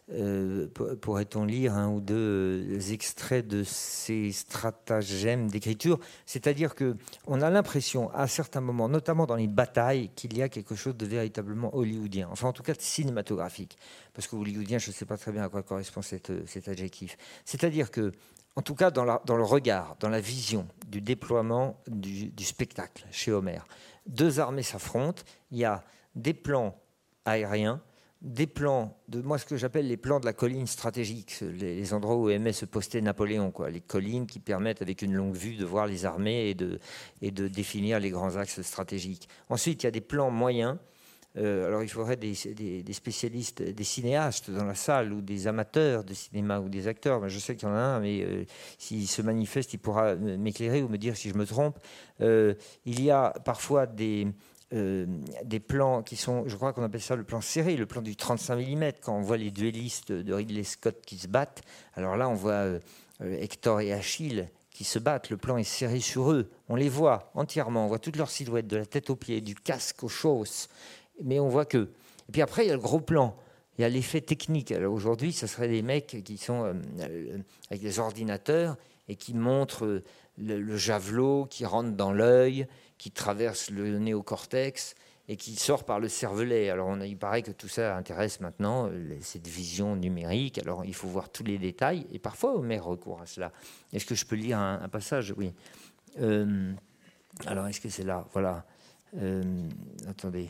[0.10, 0.68] euh,
[1.00, 6.00] pourrait-on lire un ou deux euh, extraits de ces stratagèmes d'écriture?
[6.26, 10.50] C'est-à-dire que on a l'impression, à certains moments, notamment dans les batailles, qu'il y a
[10.50, 13.78] quelque chose de véritablement hollywoodien, enfin en tout cas cinématographique,
[14.16, 16.32] parce que hollywoodien, je ne sais pas très bien à quoi correspond cet
[16.68, 17.18] adjectif.
[17.46, 18.14] C'est-à-dire que
[18.56, 23.32] en tout cas dans, le regard, dans la vision du déploiement du, du spectacle chez
[23.32, 23.68] Homère.
[24.08, 25.22] Deux armées s'affrontent,
[25.52, 25.84] il y a
[26.16, 26.80] des plans
[27.26, 27.82] aériens,
[28.22, 32.16] des plans de moi ce que j'appelle les plans de la colline stratégique, les, endroits
[32.16, 35.66] où aimait se poster Napoléon, quoi, les collines qui permettent avec une longue vue de
[35.66, 36.80] voir les armées et de,
[37.22, 39.28] et de définir les grands axes stratégiques.
[39.50, 40.78] Ensuite, il y a des plans moyens.
[41.38, 42.36] Euh, alors il faudrait des,
[42.92, 47.28] spécialistes, des cinéastes dans la salle ou des amateurs de cinéma ou des acteurs.
[47.30, 48.44] Je sais qu'il y en a un, mais euh,
[48.78, 51.80] s'il se manifeste, il pourra m'éclairer ou me dire si je me trompe.
[52.20, 52.54] Euh,
[52.86, 54.28] il y a parfois des,
[54.74, 55.06] euh,
[55.44, 58.16] des plans qui sont, je crois qu'on appelle ça le plan serré, le plan du
[58.16, 61.62] 35 mm, quand on voit les duellistes de Ridley Scott qui se battent.
[61.96, 62.80] Alors là, on voit euh,
[63.22, 66.88] euh, Hector et Achille qui se battent, le plan est serré sur eux, on les
[66.88, 70.08] voit entièrement, on voit toute leur silhouette, de la tête aux pieds, du casque aux
[70.08, 70.70] chausses,
[71.22, 71.90] mais on voit que.
[72.30, 73.36] Et puis après, il y a le gros plan,
[73.78, 74.72] il y a l'effet technique.
[74.72, 76.74] Alors aujourd'hui, ce serait des mecs qui sont
[77.70, 78.78] avec des ordinateurs
[79.10, 80.02] et qui montrent
[80.38, 82.66] le javelot qui rentre dans l'œil,
[83.02, 84.94] qui traverse le néocortex
[85.28, 86.70] et qui sort par le cervelet.
[86.70, 90.60] Alors on, il paraît que tout ça intéresse maintenant euh, cette vision numérique.
[90.60, 93.52] Alors il faut voir tous les détails et parfois Homer recourt à cela.
[93.92, 95.34] Est-ce que je peux lire un, passage?
[95.36, 95.52] Oui.
[96.20, 96.72] Euh,
[97.48, 98.24] alors est-ce que c'est là?
[98.34, 98.64] Voilà.
[99.18, 99.42] Euh,
[100.08, 100.48] attendez.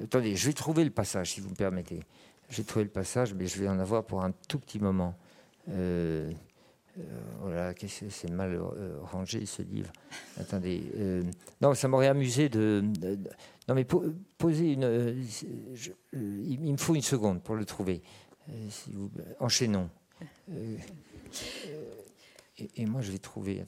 [0.00, 2.04] attendez, je vais trouver le passage si vous me permettez.
[2.48, 5.16] J'ai trouvé le passage, mais je vais en avoir pour un tout petit moment.
[7.00, 9.92] Euh, voilà, c'est mal euh, rangé ce livre.
[10.38, 10.82] Attendez.
[10.96, 11.22] Euh,
[11.60, 12.82] non, ça m'aurait amusé de,
[13.68, 13.86] Non, mais
[14.38, 15.16] poser une.
[16.12, 18.02] il me faut une seconde pour le trouver.
[19.38, 19.88] enchaînons
[22.76, 23.62] et, moi, je vais trouver.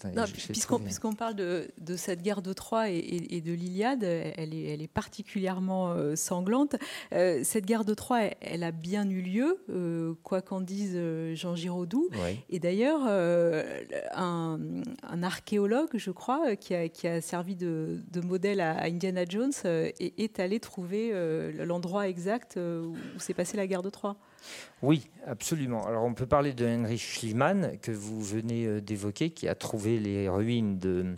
[0.83, 5.91] Puisqu'on parle de, cette guerre de Troie et, de l'Iliade, elle est, elle est, particulièrement
[5.91, 6.77] euh, sanglante.
[7.13, 10.99] Euh, cette guerre de Troie, elle, a bien eu lieu, euh, quoi qu'en dise
[11.35, 12.09] Jean Giraudoux.
[12.49, 13.03] Et d'ailleurs,
[14.15, 20.61] un, archéologue, je crois, qui a, servi de, modèle à, Indiana Jones, est, est allé
[20.61, 21.13] trouver
[21.65, 24.17] l'endroit exact où s'est passée la guerre de Troie.
[24.83, 25.87] Oui, absolument.
[25.87, 30.29] Alors on peut parler de Heinrich Schliemann, que vous venez d'évoquer, qui a trouvé les
[30.29, 31.17] ruines de,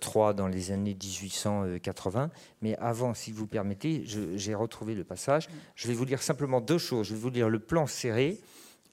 [0.00, 2.30] Troyes dans les années 1880.
[2.60, 5.48] Mais avant, si vous permettez, j'ai retrouvé le passage.
[5.76, 7.06] Je vais vous lire simplement deux choses.
[7.06, 8.40] Je vais vous lire le plan serré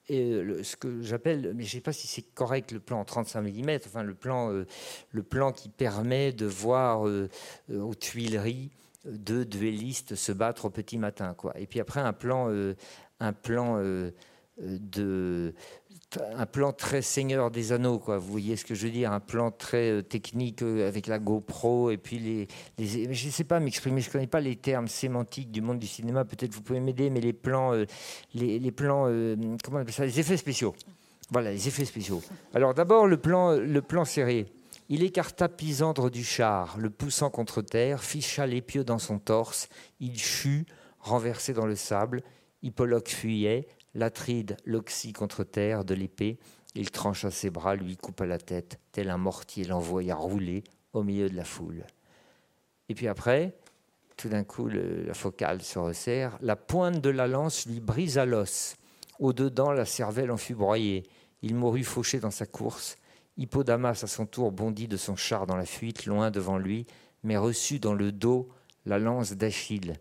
[0.09, 3.05] et ce que j'appelle, mais je ne sais pas si c'est correct, le plan en
[3.05, 4.65] 35 mm, enfin le plan, euh,
[5.11, 7.29] le plan qui permet de voir euh,
[7.71, 8.71] euh, aux Tuileries
[9.05, 11.33] deux duellistes se battre au petit matin.
[11.33, 11.53] Quoi.
[11.59, 12.49] Et puis après, un plan,
[13.23, 13.81] un plan
[14.61, 15.53] de
[16.35, 18.17] un plan très Seigneur des Anneaux, quoi.
[18.17, 19.11] Vous voyez ce que je veux dire?
[19.11, 22.47] Un plan très euh, technique euh, avec la GoPro et puis les,
[22.79, 25.87] je ne sais pas m'exprimer, je ne connais pas les termes sémantiques du monde du
[25.87, 26.25] cinéma.
[26.25, 27.85] Peut-être vous pouvez m'aider, mais les plans, euh,
[28.33, 29.05] les, plans,
[29.63, 30.05] comment on appelle ça?
[30.05, 30.75] Les effets spéciaux.
[31.31, 32.21] Voilà, les effets spéciaux.
[32.53, 34.45] Alors d'abord le plan, le plan serré.
[34.89, 39.69] Il écarta Pisandre du char, le poussant contre terre, ficha l'épieu dans son torse.
[39.99, 40.67] Il chut,
[40.99, 42.21] renversé dans le sable.
[42.63, 46.39] Hippoloque fuyait, L'Atride l'oxy contre terre de l'épée.
[46.73, 51.29] Il trancha ses bras, lui coupa la tête, tel un mortier l'envoya rouler au milieu
[51.29, 51.85] de la foule.
[52.89, 53.55] Et puis après,
[54.17, 56.37] tout d'un coup, la focale se resserre.
[56.41, 58.75] La pointe de la lance lui brisa l'os.
[59.19, 61.03] Au-dedans, la cervelle en fut broyée.
[61.43, 62.97] Il mourut fauché dans sa course.
[63.37, 66.87] Hippodamas, à son tour, bondit de son char dans la fuite, loin devant lui,
[67.23, 68.49] mais reçut dans le dos
[68.85, 69.93] la lance d'Achille.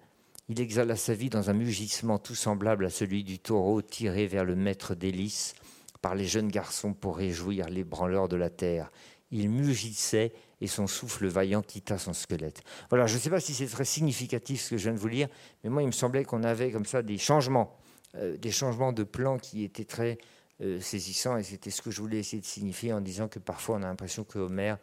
[0.54, 4.44] Il exhala sa vie dans un mugissement tout semblable à celui du taureau tiré vers
[4.44, 5.54] le maître d'hélice
[6.02, 8.92] par les jeunes garçons pour réjouir les branleurs de la terre.
[9.30, 12.60] Il mugissait et son souffle vaillant quitta son squelette.
[12.90, 15.08] Voilà, je ne sais pas si c'est très significatif ce que je viens de vous
[15.08, 15.28] lire,
[15.64, 17.74] mais moi il me semblait qu'on avait comme ça des changements,
[18.16, 20.18] euh, des changements de plan qui étaient très
[20.60, 23.76] euh, saisissants et c'était ce que je voulais essayer de signifier en disant que parfois
[23.76, 24.74] on a l'impression que Homer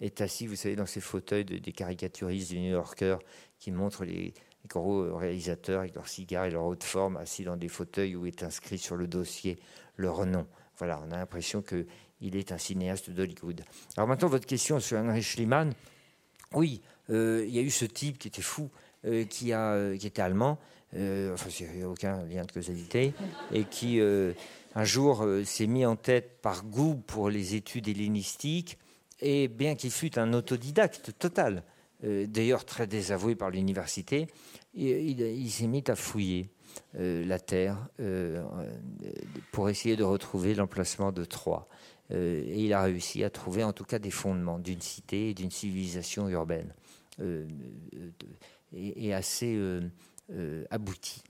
[0.00, 3.18] est assis, vous savez, dans ces fauteuils des caricaturistes du New Yorker
[3.58, 4.32] qui montrent les,
[4.64, 8.26] les gros réalisateurs avec leurs cigares et leur haute forme assis dans des fauteuils où
[8.26, 9.58] est inscrit sur le dossier
[9.96, 10.46] leur nom.
[10.78, 13.62] Voilà, on a l'impression qu'il est un cinéaste d'Hollywood.
[13.96, 15.72] Alors maintenant, votre question sur Heinrich Schliemann.
[16.52, 16.80] Oui,
[17.10, 18.70] euh, il y a eu ce type qui était fou,
[19.04, 20.58] euh, qui, a, euh, qui était allemand,
[20.94, 23.12] enfin, il n'y a aucun lien de causalité,
[23.52, 28.78] et qui un jour s'est mis en tête par goût pour les études hellénistiques,
[29.20, 31.62] et bien qu'il fût un autodidacte total,
[32.02, 34.28] d'ailleurs très désavoué par l'université,
[34.74, 36.50] il, s'est mis à fouiller
[36.96, 38.44] euh, la terre euh,
[39.52, 41.68] pour essayer de retrouver l'emplacement de Troie.
[42.10, 45.50] et il a réussi à trouver en tout cas des fondements d'une cité et d'une
[45.50, 46.72] civilisation urbaine
[48.72, 49.58] et, assez
[50.70, 51.24] aboutie.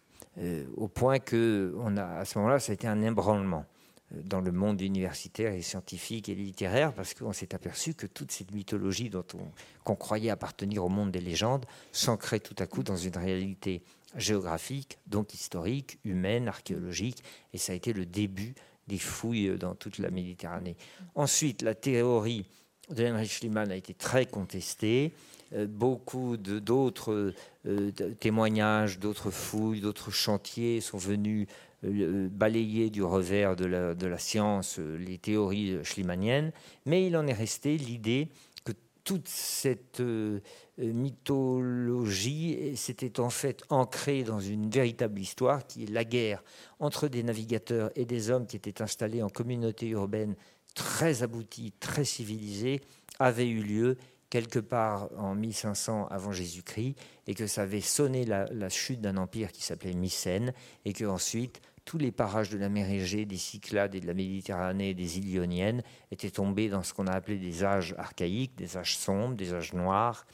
[0.76, 3.64] au point que a, à ce moment-là, ça a été un ébranlement
[4.10, 8.52] dans le monde universitaire et scientifique et littéraire, parce qu'on s'est aperçu que toute cette
[8.52, 9.50] mythologie dont on,
[9.84, 13.82] qu'on croyait appartenir au monde des légendes s'ancrait tout à coup dans une réalité
[14.16, 18.54] géographique, donc historique, humaine, archéologique, et ça a été le début
[18.86, 20.76] des fouilles dans toute la Méditerranée.
[21.14, 22.46] Ensuite, la théorie
[22.90, 25.12] de Heinrich Schliemann a été très contestée.
[25.52, 27.34] Euh, beaucoup d'autres
[27.66, 27.90] euh,
[28.20, 31.46] témoignages, d'autres fouilles, d'autres chantiers sont venus
[31.84, 36.50] euh, balayer du revers de la, science euh, les théories schliemaniennes,
[36.86, 38.30] mais il en est resté l'idée
[38.64, 38.72] que
[39.04, 40.40] toute cette euh,
[40.76, 46.42] mythologie s'était en fait ancrée dans une véritable histoire qui est la guerre
[46.80, 50.34] entre des navigateurs et des hommes qui étaient installés en communauté urbaine
[50.74, 52.80] très aboutie, très civilisée,
[53.20, 53.98] avait eu lieu
[54.30, 59.52] quelque part en 1500 avant Jésus-Christ, et que ça avait sonné la, chute d'un empire
[59.52, 60.52] qui s'appelait Mycène,
[60.84, 64.12] et que ensuite tous les parages de la mer Égée, des Cyclades et de la
[64.12, 68.98] Méditerranée des îles étaient tombés dans ce qu'on a appelé des âges archaïques, des âges
[68.98, 70.26] sombres, des âges noirs,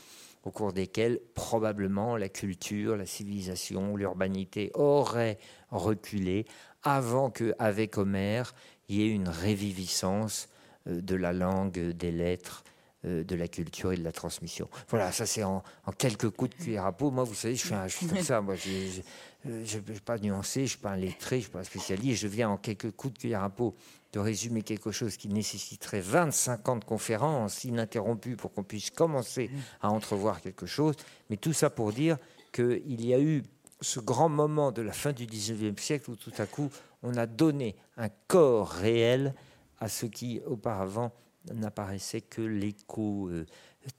[0.43, 5.39] au cours desquels probablement la culture, la civilisation, l'urbanité auraient
[5.71, 6.45] reculé
[6.83, 8.55] avant qu'avec Homère,
[8.89, 10.49] il y ait une réviviscence
[10.87, 12.65] euh, de la langue, des lettres,
[13.05, 14.69] de la culture et de la transmission.
[14.89, 15.63] Voilà, ça c'est en,
[15.99, 17.11] quelques coups de cuillère à peau.
[17.11, 18.41] Moi, vous savez, je suis, un, comme ça.
[18.41, 19.01] Moi, je
[19.49, 21.65] ne suis pas nuancé, je ne suis pas un lettré, je ne suis pas un
[21.65, 22.23] spécialiste.
[22.23, 23.75] Je viens en quelques coups de cuillère à peau
[24.15, 29.51] de résumer quelque chose qui nécessiterait 25 ans de conférences ininterrompues pour qu'on puisse commencer
[29.83, 30.95] à entrevoir quelque chose.
[31.31, 32.17] Mais tout ça pour dire
[32.53, 33.43] qu'il y a eu
[33.81, 36.71] ce grand moment de la fin du 19e siècle où tout à coup
[37.03, 39.35] on a donné un corps réel
[39.81, 41.13] à ce qui auparavant
[41.53, 43.47] n'apparaissait que l'écho euh,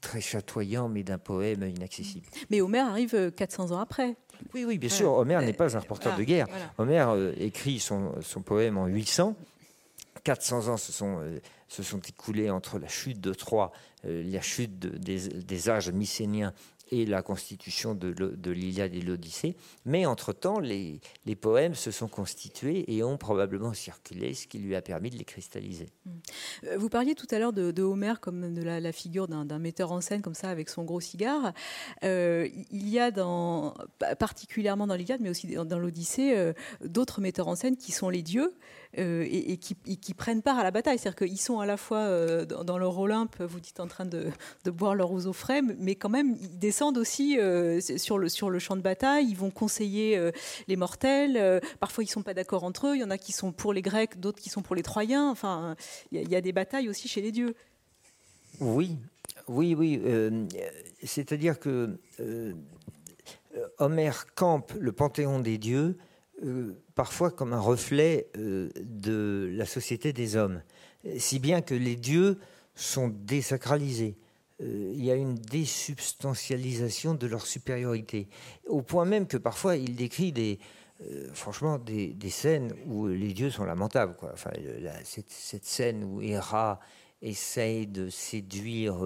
[0.00, 2.26] très chatoyant, mais d'un poème inaccessible.
[2.50, 4.16] Mais Homère arrive 400 euh, ans après.
[4.54, 5.12] Oui, oui, bien sûr.
[5.12, 6.46] Homère n'est pas un reporter de guerre.
[6.78, 8.12] Homère euh, écrit son,
[8.44, 9.34] poème en 800.
[10.24, 11.20] 400 ans se sont,
[11.68, 13.70] se sont écoulés entre la chute de Troie,
[14.02, 16.52] la chute des, âges mycéniens
[16.90, 19.56] et la constitution de, de l'Iliade et l'Odyssée.
[19.84, 24.74] Mais entre-temps, les, les, poèmes se sont constitués et ont probablement circulé, ce qui lui
[24.76, 25.88] a permis de les cristalliser.
[26.04, 26.10] Mmh.
[26.64, 29.92] Euh, vous parliez tout à l'heure de, de, Homère comme de la, figure d'un metteur
[29.92, 31.52] en scène comme ça avec son gros cigare.
[32.04, 33.74] Euh, il y a dans,
[34.18, 36.52] particulièrement dans l'Iliade, mais aussi dans, l'Odyssée, euh,
[36.84, 38.54] d'autres metteurs en scène qui sont les dieux.
[38.98, 40.98] Euh, et, qui, prennent part à la bataille.
[40.98, 44.30] C'est-à-dire qu'ils sont à la fois euh, dans, leur Olympe, vous dites en train de,
[44.66, 48.80] boire leur eau frais, mais quand même, ils descendent aussi euh, sur, le, champ de
[48.80, 50.18] bataille, ils vont conseiller
[50.68, 51.60] les mortels.
[51.80, 52.96] parfois, ils ne sont pas d'accord entre eux.
[52.96, 55.30] Il y en a qui sont pour les Grecs, d'autres qui sont pour les Troyens.
[55.30, 55.76] Enfin,
[56.12, 57.54] il y, a des batailles aussi chez les dieux.
[58.60, 58.96] Oui,
[59.48, 60.00] oui, oui.
[61.02, 61.98] C'est-à-dire que
[63.78, 65.98] Homère campe le panthéon des dieux
[66.96, 70.62] parfois comme un reflet euh, de la société des hommes,
[71.18, 72.40] si bien que les dieux
[72.74, 74.16] sont désacralisés.
[74.62, 78.28] Euh, il y a une désubstantialisation de leur supériorité,
[78.66, 80.58] au point même que parfois il décrit des,
[81.34, 84.16] franchement des, scènes où les dieux sont lamentables.
[84.32, 84.50] Enfin,
[85.04, 86.80] cette, cette, scène où Héra
[87.20, 88.96] essaye de séduire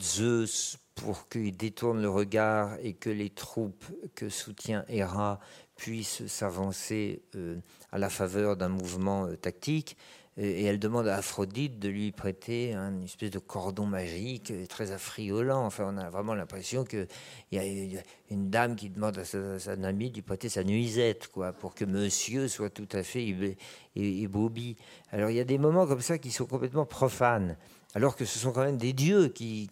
[0.00, 3.84] Zeus pour qu'il détourne le regard et que les troupes
[4.16, 5.38] que soutient Héra
[5.78, 7.56] puisse s'avancer euh,
[7.92, 9.96] à la faveur d'un mouvement euh, tactique.
[10.40, 14.92] Et elle demande à Aphrodite de lui prêter une espèce de cordon magique euh, très
[14.92, 15.64] affriolant.
[15.64, 17.08] Enfin, on a vraiment l'impression qu'il
[17.52, 21.52] y, a une dame qui demande à sa, amie de lui prêter sa nuisette, quoi,
[21.52, 23.56] pour que monsieur soit tout à fait
[23.96, 24.76] ébaubi.
[25.10, 27.56] Alors, il y a des moments comme ça qui sont complètement profanes
[27.98, 29.68] alors que ce sont quand même des dieux qui,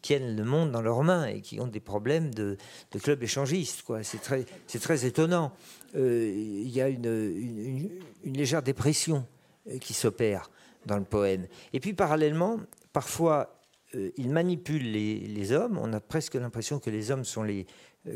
[0.00, 2.56] tiennent le monde dans leurs mains et qui ont des problèmes de,
[2.92, 3.84] de club échangiste.
[4.02, 5.52] C'est très, étonnant.
[5.94, 7.90] Euh, il y a une,
[8.24, 9.26] légère dépression
[9.68, 10.50] euh, qui s'opère
[10.86, 11.46] dans le poème.
[11.74, 12.58] Et puis parallèlement,
[12.94, 13.60] parfois,
[13.94, 15.78] euh, il manipule les, hommes.
[15.78, 17.66] On a presque l'impression que les hommes sont les,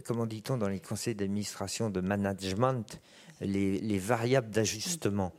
[0.07, 3.03] comment dit-on dans les conseils d'administration de management,
[3.43, 5.35] les variables d'ajustement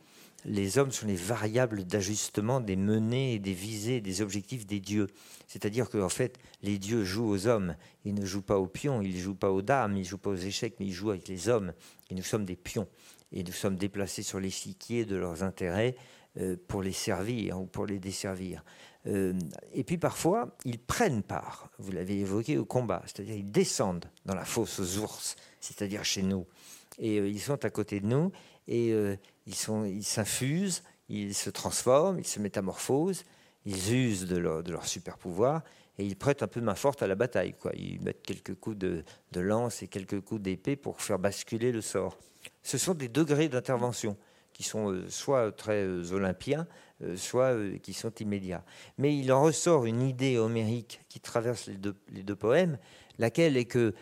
[0.46, 5.08] les hommes sont les variables d'ajustement des menées des visées, des objectifs des dieux.
[5.48, 7.76] C'est-à-dire qu'en fait, les dieux jouent aux hommes.
[8.06, 10.18] Ils ne jouent pas aux pions, ils ne jouent pas aux dames, ils ne jouent
[10.18, 11.74] pas aux échecs, mais ils jouent avec les hommes.
[12.10, 12.88] Et nous sommes des pions.
[13.32, 15.96] Et nous sommes déplacés sur l'échiquier de leurs intérêts
[16.40, 18.64] euh, pour les servir ou pour les desservir.
[19.06, 19.34] Euh,
[19.74, 23.04] et puis parfois, ils prennent part, vous l'avez évoqué, au combat.
[23.06, 26.46] C'est-à-dire ils descendent dans la fosse aux ours, c'est-à-dire chez nous.
[27.00, 28.32] Et euh, ils sont à côté de nous
[28.68, 28.94] et
[29.46, 33.24] ils sont, ils s'infusent, ils se transforment, ils se métamorphosent,
[33.66, 35.62] ils usent de leur, super pouvoir
[35.98, 37.54] et ils prêtent un peu main forte à la bataille.
[37.54, 37.72] Quoi.
[37.76, 39.04] Ils mettent quelques coups de,
[39.36, 42.18] lance et quelques coups d'épée pour faire basculer le sort.
[42.62, 44.18] Ce sont des degrés d'intervention
[44.54, 46.68] qui sont euh, soit très euh, olympiens,
[47.02, 48.64] euh, soit qui sont immédiats.
[48.98, 52.78] Mais il en ressort une idée homérique qui traverse les deux poèmes,
[53.18, 53.94] laquelle est que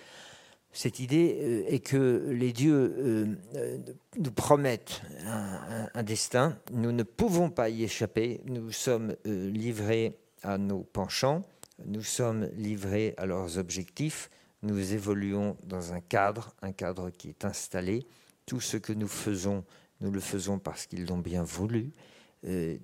[0.73, 3.77] cette idée euh, est que les dieux euh, euh,
[4.17, 6.57] nous promettent un, destin.
[6.71, 8.41] Nous ne pouvons pas y échapper.
[8.45, 11.43] Nous sommes livrés à nos penchants.
[11.85, 14.29] Nous sommes livrés à leurs objectifs.
[14.63, 18.05] Nous évoluons dans un cadre, un cadre qui est installé.
[18.45, 19.63] Tout ce que nous faisons,
[19.99, 21.91] nous le faisons parce qu'ils l'ont bien voulu.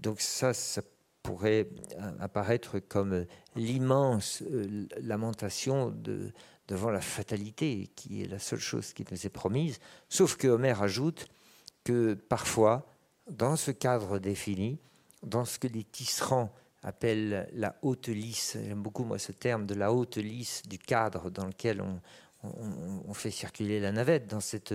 [0.01, 0.81] donc ça, ça
[1.23, 1.67] pourrait
[2.19, 3.25] apparaître comme
[3.55, 4.43] l'immense
[5.01, 6.31] lamentation de,
[6.67, 10.81] devant la fatalité, qui est la seule chose qui nous est promise, sauf que Homère
[10.81, 11.27] ajoute
[11.83, 12.85] que parfois,
[13.29, 14.79] dans ce cadre défini,
[15.23, 16.53] dans ce que les tisserands
[16.83, 21.29] appellent la haute lisse, j'aime beaucoup moi ce terme de la haute lisse du cadre
[21.29, 24.73] dans lequel on, fait circuler la navette, dans cette,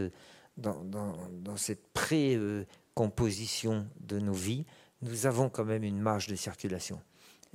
[0.56, 4.66] dans, dans cette pré-composition de nos vies,
[5.02, 7.00] nous avons quand même une marge de circulation.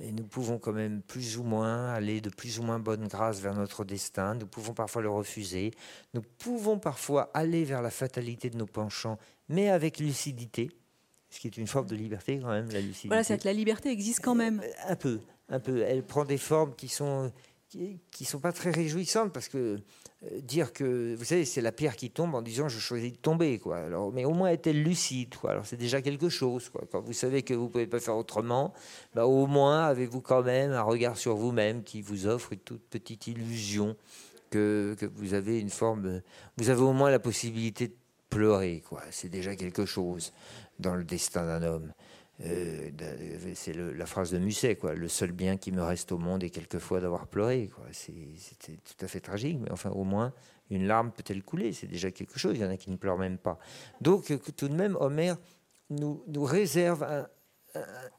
[0.00, 3.40] Et nous pouvons quand même plus ou moins aller de plus ou moins bonne grâce
[3.40, 4.34] vers notre destin.
[4.36, 5.72] Nous pouvons parfois le refuser.
[6.14, 9.18] Nous pouvons parfois aller vers la fatalité de nos penchants,
[9.48, 10.70] mais avec lucidité,
[11.30, 13.08] ce qui est une forme de liberté quand même, la lucidité.
[13.08, 14.60] Voilà, c'est que la liberté existe quand même.
[14.60, 15.82] Euh, un peu, un peu.
[15.82, 17.32] Elle prend des formes qui sont
[17.68, 19.80] qui, qui sont pas très réjouissantes parce que
[20.42, 23.58] dire que, vous savez, c'est la pierre qui tombe en disant je choisis de tomber,
[23.58, 23.78] quoi.
[23.78, 25.52] Alors, mais au moins est-elle lucide, quoi.
[25.52, 26.82] Alors c'est déjà quelque chose, quoi.
[26.90, 28.72] Quand vous savez que vous pouvez pas faire autrement,
[29.14, 32.82] bah, au moins avez-vous quand même un regard sur vous-même qui vous offre une toute
[32.82, 33.96] petite illusion
[34.50, 36.20] que, que vous avez une forme,
[36.56, 37.94] vous avez au moins la possibilité de
[38.28, 39.02] pleurer, quoi.
[39.10, 40.32] C'est déjà quelque chose
[40.80, 41.92] dans le destin d'un homme.
[42.44, 42.90] Euh,
[43.54, 44.94] c'est la phrase de Musset, quoi.
[44.94, 47.84] Le seul bien qui me reste au monde est quelquefois d'avoir pleuré, quoi.
[47.92, 50.32] C'était tout à fait tragique, mais enfin, au moins,
[50.70, 52.56] une larme peut-elle couler C'est déjà quelque chose.
[52.56, 53.58] Il y en a qui ne pleurent même pas.
[54.00, 55.36] Donc, euh, tout de même, Homère
[55.90, 57.02] nous, nous réserve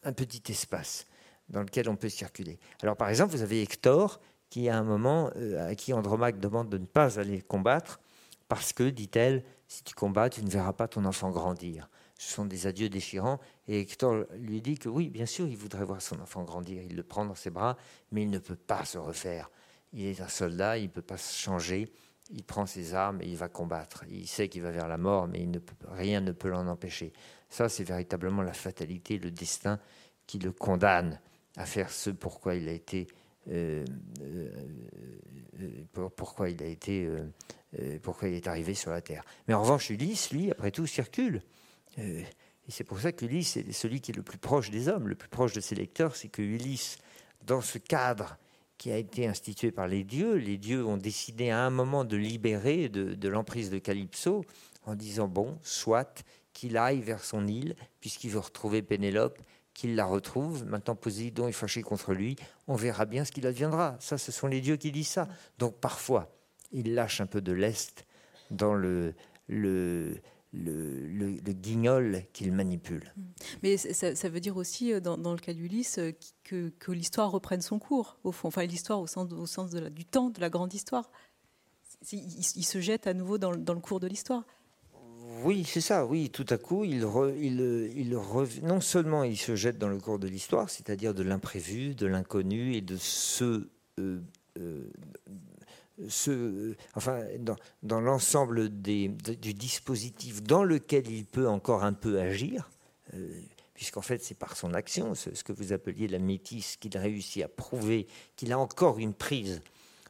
[0.04, 1.06] un, petit espace
[1.50, 2.60] dans lequel on peut circuler.
[2.82, 6.78] Alors, par exemple, vous avez Hector qui, à un moment, à qui Andromaque demande de
[6.78, 8.00] ne pas aller combattre,
[8.48, 11.88] parce que, dit-elle, si tu combats, tu ne verras pas ton enfant grandir.
[12.20, 13.40] Ce sont des adieux déchirants.
[13.70, 16.84] Et Hector lui dit que oui, bien sûr, il voudrait voir son enfant grandir.
[16.84, 17.78] Il le prend dans ses bras,
[18.12, 19.50] mais il ne peut pas se refaire.
[19.94, 21.90] Il est un soldat, il ne peut pas se changer.
[22.30, 24.04] Il prend ses armes et il va combattre.
[24.10, 25.48] Il sait qu'il va vers la mort, mais
[25.88, 27.14] rien ne peut l'en empêcher.
[27.50, 29.80] Ça, c'est véritablement la fatalité, le destin
[30.28, 31.22] qui le condamne
[31.56, 33.08] à faire ce pourquoi il a été,
[33.50, 33.86] euh,
[34.22, 34.50] euh,
[35.62, 37.10] euh, pourquoi il a été,
[38.04, 39.24] pourquoi il est arrivé sur la terre.
[39.48, 41.42] Mais en revanche, Ulysse, lui, après tout, circule.
[41.98, 45.08] Euh, et c'est pour ça qu'Ulysse est celui qui est le plus proche des hommes,
[45.08, 46.98] le plus proche de ses lecteurs, c'est que Ulysse,
[47.46, 48.38] dans ce cadre
[48.78, 52.16] qui a été institué par les dieux, les dieux ont décidé à un moment de
[52.16, 54.46] libérer de, l'emprise de Calypso
[54.86, 56.24] en disant bon, soit
[56.54, 59.40] qu'il aille vers son île, puisqu'il veut retrouver Pénélope,
[59.74, 60.66] qu'il la retrouve.
[60.66, 62.36] Maintenant, Poséidon est fâché contre lui.
[62.68, 63.98] On verra bien ce qu'il adviendra.
[64.00, 65.28] Ça, ce sont les dieux qui disent ça.
[65.58, 66.36] Donc, parfois,
[66.72, 68.06] il lâche un peu de lest
[68.52, 69.14] dans le,
[69.48, 70.22] le,
[70.54, 73.14] le, guignol qu'il manipule.
[73.16, 73.22] Mm.
[73.64, 76.12] Mais ça, veut dire aussi, euh, dans, le cas d'Ulysse, euh,
[76.44, 78.48] que, que l'histoire reprenne son cours, au fond.
[78.48, 81.10] Enfin, l'histoire au sens, au sens de du temps, de la grande histoire.
[82.12, 84.46] Il, se jette à nouveau dans, le cours de l'histoire.
[85.44, 87.06] Oui, c'est ça, oui, tout à coup, il,
[87.42, 88.20] il, il
[88.64, 92.74] non seulement il se jette dans le cours de l'histoire, c'est-à-dire de l'imprévu, de l'inconnu
[92.74, 93.68] et de ce
[94.00, 94.90] euh,
[96.08, 97.24] ce, enfin,
[97.84, 102.70] dans, l'ensemble du dispositif dans lequel il peut encore un peu agir,
[103.14, 103.42] euh,
[103.74, 107.48] puisqu'en fait c'est par son action, ce, que vous appeliez la métisse, qu'il réussit à
[107.48, 109.62] prouver qu'il a encore une prise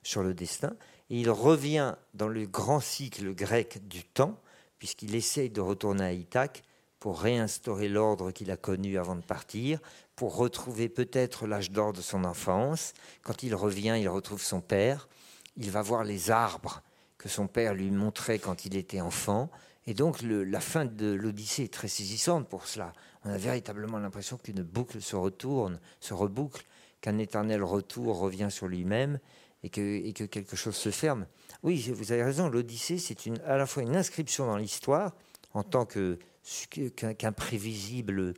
[0.03, 0.75] sur le destin,
[1.09, 4.39] et il revient dans le grand cycle grec du temps,
[4.77, 6.63] puisqu'il essaye de retourner à Ithaque
[6.99, 9.79] pour réinstaurer l'ordre qu'il a connu avant de partir,
[10.15, 12.93] pour retrouver peut-être l'âge d'or de son enfance.
[13.23, 15.07] Quand il revient, il retrouve son père
[15.59, 16.81] il va voir les arbres
[17.17, 19.51] que son père lui montrait quand il était enfant.
[19.85, 22.93] Et donc la fin de l'Odyssée est très saisissante pour cela.
[23.25, 26.65] On a véritablement l'impression qu'une boucle se retourne, se reboucle,
[27.01, 29.19] qu'un éternel retour revient sur lui-même
[29.63, 31.25] et que, quelque chose se ferme.
[31.63, 35.13] Oui, vous avez raison, l'Odyssée, c'est à la fois une inscription dans l'histoire
[35.53, 38.35] en tant qu'imprévisible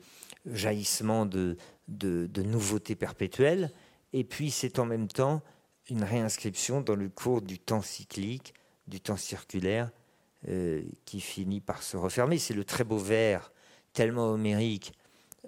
[0.48, 1.58] jaillissement de,
[1.88, 3.72] de nouveautés perpétuelles,
[4.14, 5.44] et puis c'est en même temps
[5.92, 8.54] une réinscription dans le cours du temps cyclique,
[8.88, 9.92] du temps circulaire,
[10.48, 12.40] euh, qui finit par se refermer.
[12.40, 13.52] C'est le très beau vers,
[13.94, 14.94] tellement homérique,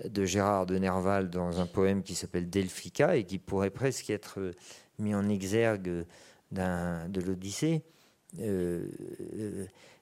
[0.03, 4.39] de Gérard de Nerval dans un poème qui s'appelle Delphica et qui pourrait presque être
[4.39, 4.51] euh,
[4.99, 6.05] mis en exergue
[6.51, 7.83] de l'Odyssée.
[8.39, 8.85] Euh,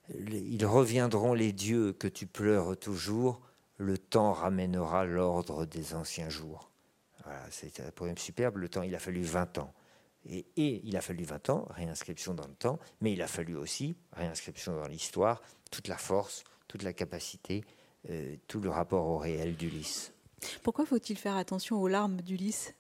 [0.10, 3.42] ils reviendront les dieux que tu pleures toujours,
[3.78, 6.72] le temps ramènera l'ordre des anciens jours.
[7.24, 8.58] Voilà, c'est un poème superbe.
[8.58, 9.74] Le temps, il a fallu 20 ans.
[10.30, 10.46] Et,
[10.84, 14.76] il a fallu 20 ans, réinscription dans le temps, mais il a fallu aussi réinscription
[14.76, 15.42] dans l'histoire,
[15.72, 17.64] toute la force, toute la capacité,
[18.10, 20.14] euh, tout le rapport au réel d'Ulysse.
[20.64, 22.76] Pourquoi faut-il faire attention aux larmes d'Ulysse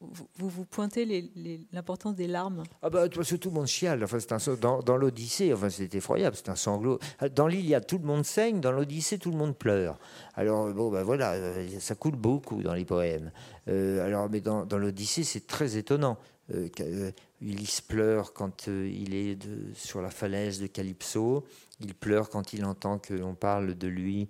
[0.00, 1.30] vous, vous, pointez
[1.72, 2.64] l'importance des larmes?
[2.82, 4.04] Ah bah, Parce que tout le monde chiale.
[4.04, 6.98] Enfin, un, dans, dans l'Odyssée, enfin, c'est effroyable, c'est un sanglot.
[7.34, 9.98] Dans l'Iliade, tout le monde saigne, dans l'Odyssée, tout le monde pleure.
[10.34, 13.32] Alors, bon, ben voilà, euh, ça coule beaucoup dans les poèmes.
[13.68, 16.18] Euh, alors, mais dans, dans l'Odyssée, c'est très étonnant.
[16.54, 19.38] Euh, euh, Ulysse pleure quand euh, il est
[19.74, 21.44] sur la falaise de Calypso.
[21.80, 24.28] Il pleure quand il entend que l'on parle de lui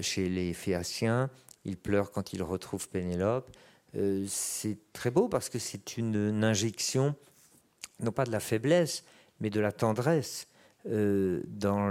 [0.00, 1.28] chez les Phéaciens.
[1.64, 3.50] Il pleure quand il retrouve Pénélope.
[4.28, 7.16] c'est très beau parce que c'est une, injection,
[7.98, 9.02] non pas de la faiblesse,
[9.40, 10.46] mais de la tendresse
[10.84, 11.90] dans,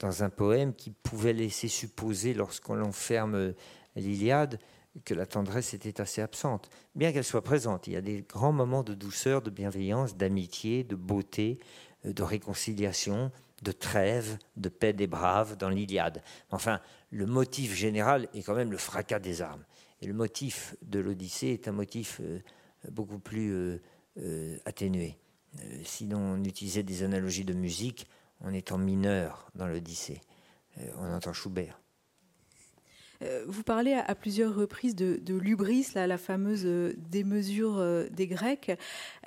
[0.00, 3.54] dans un poème qui pouvait laisser supposer, lorsqu'on enferme
[3.96, 4.58] l'Iliade,
[5.04, 7.86] que la tendresse était assez absente, bien qu'elle soit présente.
[7.86, 11.58] Il y a des grands moments de douceur, de bienveillance, d'amitié, de beauté,
[12.04, 13.32] euh, de réconciliation,
[13.62, 16.22] de trêve, de paix des braves dans l'Iliade.
[16.50, 16.80] Enfin,
[17.10, 19.64] le motif général est quand même le fracas des armes.
[20.00, 22.40] Et le motif de l'Odyssée est un motif euh,
[22.90, 23.80] beaucoup plus
[24.18, 25.16] euh, atténué.
[25.84, 28.08] sinon, on utilisait des analogies de musique,
[28.40, 30.20] on est en mineur dans l'Odyssée.
[30.98, 31.81] on entend Schubert.
[33.22, 38.72] Euh, vous parlez à, plusieurs reprises de, l'ubris, la fameuse euh, démesure euh, des Grecs.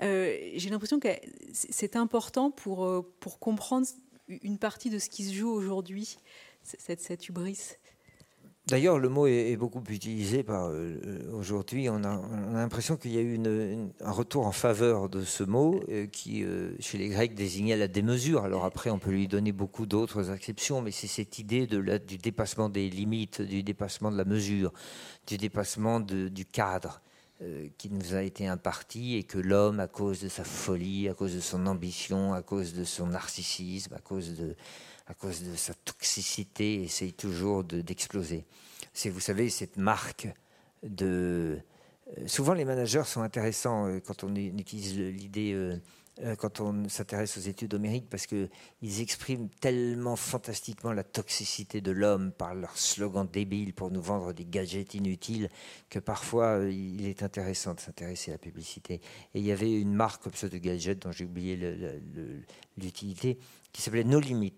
[0.02, 1.08] J'ai l'impression que
[1.54, 3.88] c'est important pour, pour comprendre
[4.28, 6.18] une partie de ce qui se joue aujourd'hui,
[6.64, 7.78] cette, cette hubris.
[8.68, 10.98] D'ailleurs, le mot est, beaucoup utilisé par euh,
[11.34, 11.88] aujourd'hui.
[11.88, 12.20] On a,
[12.52, 13.40] l'impression qu'il y a eu
[14.02, 17.88] un retour en faveur de ce mot euh, qui, euh, chez les Grecs, désignait la
[17.88, 18.44] démesure.
[18.44, 22.68] Alors après, on peut lui donner beaucoup d'autres acceptions, mais c'est cette idée du dépassement
[22.68, 24.74] des limites, du dépassement de la mesure,
[25.28, 27.02] du dépassement du cadre.
[27.78, 31.36] qui nous a été imparti et que l'homme, à cause de sa folie, à cause
[31.36, 34.56] de son ambition, à cause de son narcissisme, à cause de,
[35.08, 38.46] à cause de sa toxicité, essaye toujours d'exploser.
[38.94, 40.28] C'est, vous savez, cette marque
[40.84, 41.60] de...
[42.28, 45.80] souvent les managers sont intéressants quand on utilise l'idée
[46.22, 48.50] euh, quand on s'intéresse aux études homériques parce qu'ils
[49.02, 54.46] expriment tellement fantastiquement la toxicité de l'homme par leurs slogans débiles pour nous vendre des
[54.46, 55.50] gadgets inutiles
[55.90, 59.02] que parfois euh, il est intéressant de s'intéresser à la publicité.
[59.34, 61.58] Et il y avait une marque comme ça de gadgets dont j'ai oublié
[62.78, 63.38] l'utilité
[63.74, 64.56] qui s'appelait No Limit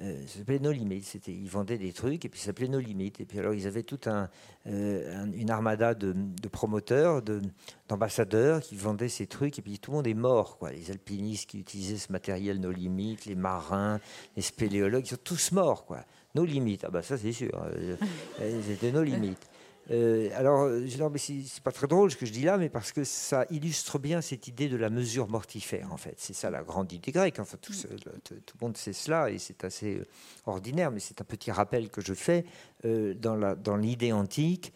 [0.00, 1.02] euh, ça s'appelait No Limits.
[1.02, 3.12] C'était, ils vendaient des trucs et puis ça s'appelait No Limits.
[3.20, 4.28] Et puis alors ils avaient toute un,
[4.66, 6.14] euh, une armada de,
[6.48, 7.40] promoteurs, de,
[7.88, 10.58] d'ambassadeurs qui vendaient ces trucs et puis tout le monde est mort.
[10.72, 14.00] Les alpinistes qui utilisaient ce matériel No Limits, les marins,
[14.36, 15.84] les spéléologues, ils sont tous morts.
[15.86, 16.04] Quoi.
[16.34, 17.52] No Limits, ah bah ça c'est sûr.
[17.64, 17.96] Euh,
[18.40, 19.36] ils étaient No Limits.
[19.90, 22.92] Euh, alors, euh, mais c'est pas très drôle ce que je dis là, mais parce
[22.92, 26.14] que ça illustre bien cette idée de la mesure mortifère, en fait.
[26.16, 27.38] C'est ça la grande idée grecque.
[27.38, 30.06] Enfin, tout, tout, le monde sait cela et c'est assez euh,
[30.46, 32.44] ordinaire, mais c'est un petit rappel que je fais
[32.82, 34.72] dans l'idée antique.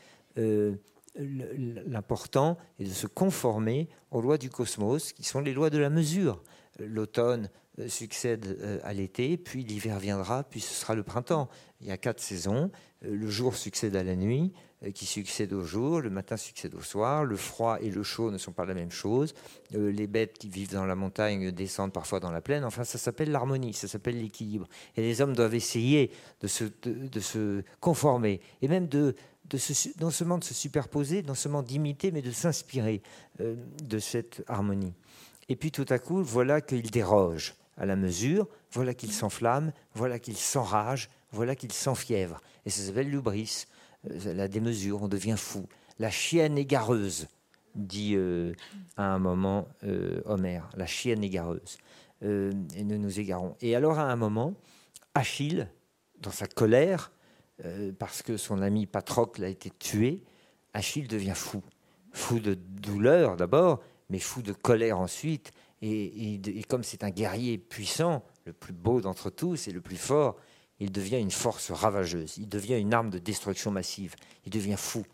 [1.17, 5.91] L'important est de se conformer aux lois du cosmos, qui sont les lois de la
[5.91, 6.43] mesure.
[6.79, 7.51] L'automne
[7.89, 11.49] succède à l'été, puis l'hiver viendra, puis ce sera le printemps.
[11.81, 12.71] Il y a quatre saisons.
[13.03, 14.53] Le jour succède à la nuit,
[14.95, 18.39] qui succède au jour, le matin succède au soir, le froid et le chaud ne
[18.39, 19.35] sont pas la même chose,
[19.74, 22.97] euh, les bêtes qui vivent dans la montagne descendent parfois dans la plaine, enfin ça
[22.97, 24.68] s'appelle l'harmonie, ça s'appelle l'équilibre.
[24.97, 29.16] Et les hommes doivent essayer de se, de, se conformer, et même de,
[29.51, 33.03] de se, non seulement de se superposer, non seulement d'imiter, mais de s'inspirer
[33.41, 34.95] euh, de cette harmonie.
[35.49, 40.18] Et puis tout à coup, voilà qu'il déroge à la mesure, voilà qu'il s'enflamme, voilà
[40.18, 42.41] qu'il s'enrage, voilà qu'il s'enfièvre.
[42.64, 43.66] Et ça s'appelle l'ubris.
[44.07, 45.66] Euh, la démesure, on devient fou.
[45.99, 47.26] La chienne égareuse,
[47.74, 48.53] dit euh,
[48.96, 51.78] à un moment euh, Homère, la chienne égareuse.
[52.22, 53.57] et nous nous égarons.
[53.61, 54.55] Et alors à un moment,
[55.14, 55.68] Achille,
[56.20, 57.12] dans sa colère,
[57.99, 60.24] parce que son ami Patrocle a été tué,
[60.74, 61.62] Achille devient fou.
[62.12, 63.80] Fou de douleur d'abord,
[64.11, 65.53] mais fou de colère ensuite.
[65.80, 69.96] Et, et comme c'est un guerrier puissant, le plus beau d'entre tous et le plus
[69.96, 70.36] fort,
[70.81, 74.14] il devient une force ravageuse, il devient une arme de destruction massive,
[74.47, 75.05] il devient fou.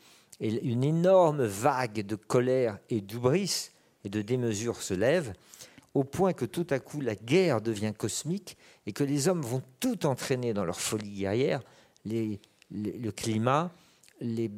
[0.41, 3.71] Et une énorme vague de colère et d'ubris
[4.05, 5.33] et de démesure se lève,
[5.95, 8.57] au point que tout à coup la guerre devient cosmique
[8.87, 11.63] et que les hommes vont tout entraîner dans leur folie guerrière,
[12.05, 12.41] les,
[12.71, 13.73] le climat,
[14.21, 14.49] les,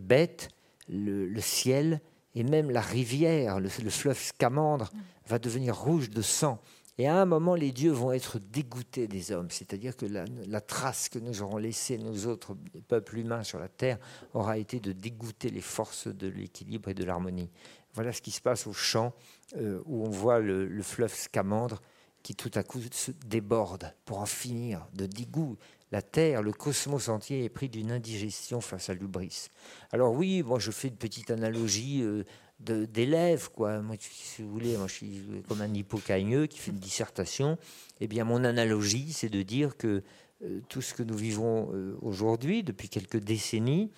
[0.00, 0.48] bêtes,
[0.88, 2.00] le, ciel
[2.34, 4.90] et même la rivière, le, le fleuve Scamandre
[5.26, 6.60] va devenir rouge de sang.
[6.98, 11.08] Et à un moment, les dieux vont être dégoûtés des hommes, c'est-à-dire que la, trace
[11.08, 12.54] que nous aurons laissée, nous autres
[12.88, 13.98] peuples humains sur la terre,
[14.34, 17.50] aura été de dégoûter les forces de l'équilibre et de l'harmonie.
[17.94, 19.14] Voilà ce qui se passe au champ
[19.56, 21.80] euh, où on voit le, fleuve Scamandre
[22.22, 25.56] qui tout à coup se déborde pour en finir de dégoût.
[25.90, 29.48] La Terre, le cosmos entier est pris d'une indigestion face à l'ubris.
[29.90, 32.24] Alors oui, moi je fais une petite analogie euh,
[32.62, 33.80] d'élèves, quoi.
[33.80, 37.58] Moi, si vous voulez, moi, je suis comme un hippocagneux qui fait une dissertation.
[38.00, 40.02] Eh bien, mon analogie, c'est de dire que
[40.44, 43.90] euh, tout ce que nous vivons euh, aujourd'hui, depuis quelques décennies,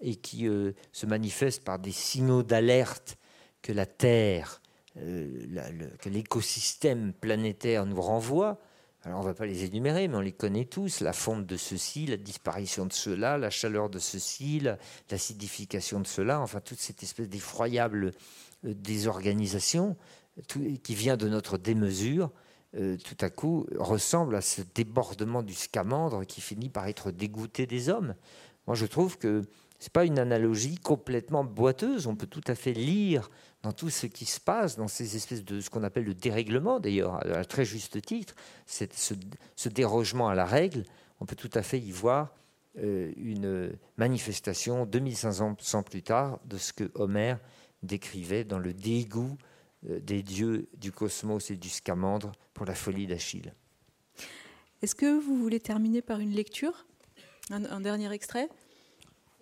[0.00, 3.18] et qui euh, se manifeste par des signaux d'alerte
[3.60, 4.60] que la Terre,
[4.96, 8.60] que l'écosystème planétaire nous renvoie,
[9.04, 11.00] alors on ne va pas les énumérer, mais on les connaît tous.
[11.00, 14.62] La fonte de ceci, la disparition de cela, la chaleur de ceci,
[15.10, 18.12] l'acidification de cela, enfin toute cette espèce d'effroyable
[18.64, 19.96] euh, désorganisation
[20.48, 22.30] qui vient de notre démesure,
[22.74, 27.66] euh, tout à coup ressemble à ce débordement du scamandre qui finit par être dégoûté
[27.66, 28.14] des hommes.
[28.66, 29.42] Moi je trouve que
[29.80, 32.06] ce n'est pas une analogie complètement boiteuse.
[32.06, 33.30] On peut tout à fait lire
[33.62, 36.80] dans tout ce qui se passe, dans ces espèces de ce qu'on appelle le dérèglement,
[36.80, 38.34] d'ailleurs, à très juste titre,
[38.66, 38.84] ce,
[39.56, 40.84] ce, dérogement à la règle,
[41.20, 42.34] on peut tout à fait y voir
[42.78, 47.38] euh, une manifestation 2500 ans plus tard de ce que Homère
[47.82, 49.36] décrivait dans le dégoût
[49.88, 53.52] euh, des dieux du cosmos et du scamandre pour la folie d'Achille.
[54.82, 56.86] Est-ce que vous voulez terminer par une lecture?
[57.50, 58.48] Un dernier extrait?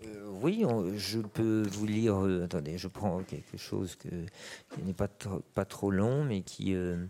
[0.07, 0.64] Euh, oui,
[0.96, 2.24] je peux vous lire.
[2.24, 5.09] Euh, attendez, je prends quelque chose qui n'est pas,
[5.64, 6.74] trop long, mais qui.
[6.74, 7.07] Euh,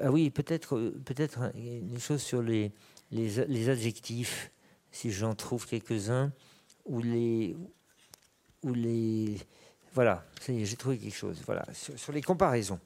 [0.00, 2.72] ah oui, peut-être peut-être une chose sur les,
[3.68, 4.52] adjectifs,
[4.90, 6.32] si j'en trouve quelques-uns,
[6.84, 7.56] ou les.
[8.62, 9.38] Ou les
[9.94, 11.42] voilà, j'ai trouvé quelque chose.
[11.44, 12.80] Voilà, sur, les comparaisons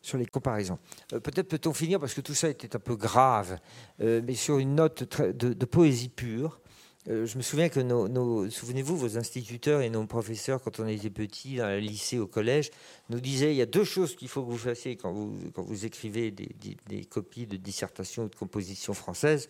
[0.00, 0.78] sur les comparaisons.
[1.08, 3.58] Peut-être peut-on finir, parce que tout ça était un peu grave,
[4.00, 6.60] mais sur une note de, poésie pure,
[7.08, 11.10] euh, je me souviens que nos, souvenez-vous, vos instituteurs et nos professeurs, quand on était
[11.10, 12.70] petits, dans le lycée, au collège,
[13.10, 16.30] nous disaient il y a deux choses qu'il faut que vous fassiez quand vous, écrivez
[16.30, 19.48] des, copies de dissertation ou de composition française.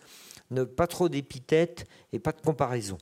[0.50, 2.96] Ne pas trop d'épithètes et pas de comparaison.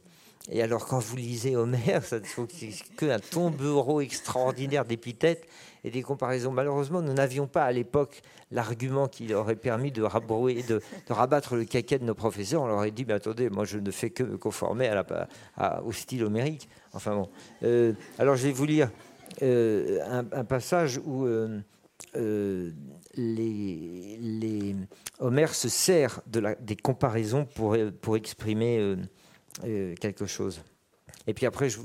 [0.48, 5.46] Et alors, quand vous lisez Homère, ça c'est qu'un tombereau extraordinaire d'épithètes
[5.84, 6.50] et des comparaisons.
[6.50, 11.64] Malheureusement, nous n'avions pas à l'époque l'argument qui aurait permis de, rabrouer, de, rabattre le
[11.64, 12.62] caquet de nos professeurs.
[12.62, 14.90] On leur aurait dit Mais attendez, moi, je ne fais que me conformer
[15.84, 16.68] au style homérique.
[16.92, 17.28] Enfin bon.
[17.62, 18.90] Euh, alors, je vais vous lire
[19.42, 21.26] euh, un, passage où.
[21.26, 21.60] Euh,
[25.18, 28.96] Homère se sert des comparaisons pour, pour exprimer
[29.64, 30.62] euh, quelque chose.
[31.26, 31.80] Et puis après, je,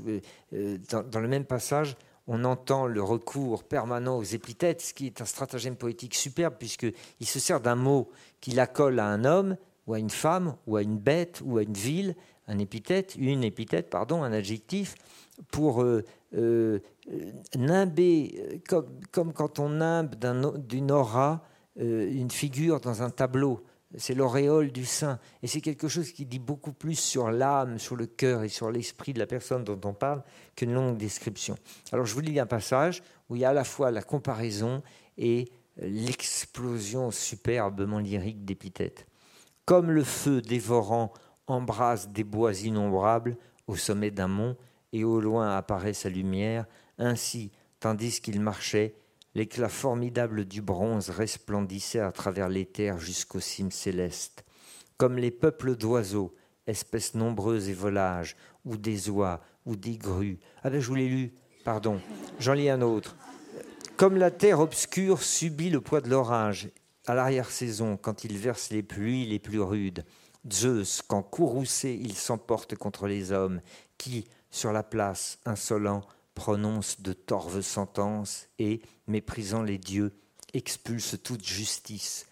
[0.54, 1.96] euh, dans, le même passage,
[2.26, 7.26] on entend le recours permanent aux épithètes, ce qui est un stratagème poétique superbe, puisqu'il
[7.26, 8.10] se sert d'un mot
[8.40, 9.56] qui colle à un homme,
[9.86, 12.16] ou à une femme, ou à une bête, ou à une ville,
[12.48, 14.94] un épithète, une épithète, pardon, un adjectif,
[15.50, 16.02] pour euh,
[17.54, 20.14] nimber, comme, comme, quand on nimbe
[20.66, 21.42] d'une aura
[21.76, 23.62] une figure dans un tableau
[23.96, 25.18] c'est l'auréole du saint.
[25.42, 28.70] Et c'est quelque chose qui dit beaucoup plus sur l'âme, sur le cœur et sur
[28.70, 30.22] l'esprit de la personne dont on parle
[30.54, 31.56] qu'une longue description.
[31.92, 34.82] Alors je vous lis un passage où il y a à la fois la comparaison
[35.16, 39.06] et l'explosion superbement lyrique d'épithètes.
[39.64, 41.12] Comme le feu dévorant
[41.46, 44.56] embrase des bois innombrables au sommet d'un mont,
[44.92, 46.64] et au loin apparaît sa lumière,
[46.98, 48.94] ainsi, tandis qu'il marchait,
[49.36, 54.46] L'éclat formidable du bronze resplendissait à travers l'éther jusqu'aux cimes célestes.
[54.96, 56.34] Comme les peuples d'oiseaux,
[56.66, 58.34] espèces nombreuses et volages,
[58.64, 60.38] ou des oies, ou des grues.
[60.62, 61.34] Ah ben je vous l'ai lu,
[61.66, 62.00] pardon,
[62.38, 63.14] j'en lis un autre.
[63.98, 66.70] Comme la terre obscure subit le poids de l'orage,
[67.06, 70.06] à l'arrière-saison, quand il verse les pluies les plus rudes.
[70.50, 73.60] Zeus, quand courroucé, il s'emporte contre les hommes,
[73.98, 76.06] qui, sur la place, insolent,
[76.36, 80.12] prononce de torves sentences et, méprisant les dieux,
[80.52, 82.26] expulse toute justice.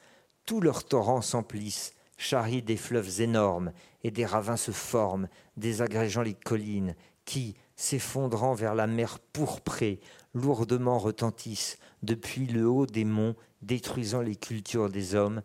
[0.47, 3.73] Tous leurs torrents s'emplissent, charrient des fleuves énormes,
[4.05, 6.95] et des ravins se forment, désagrégeant les collines,
[7.25, 10.01] qui, s'effondrant vers la mer pourprée,
[10.35, 15.41] lourdement retentissent depuis le haut des monts, détruisant les cultures des hommes,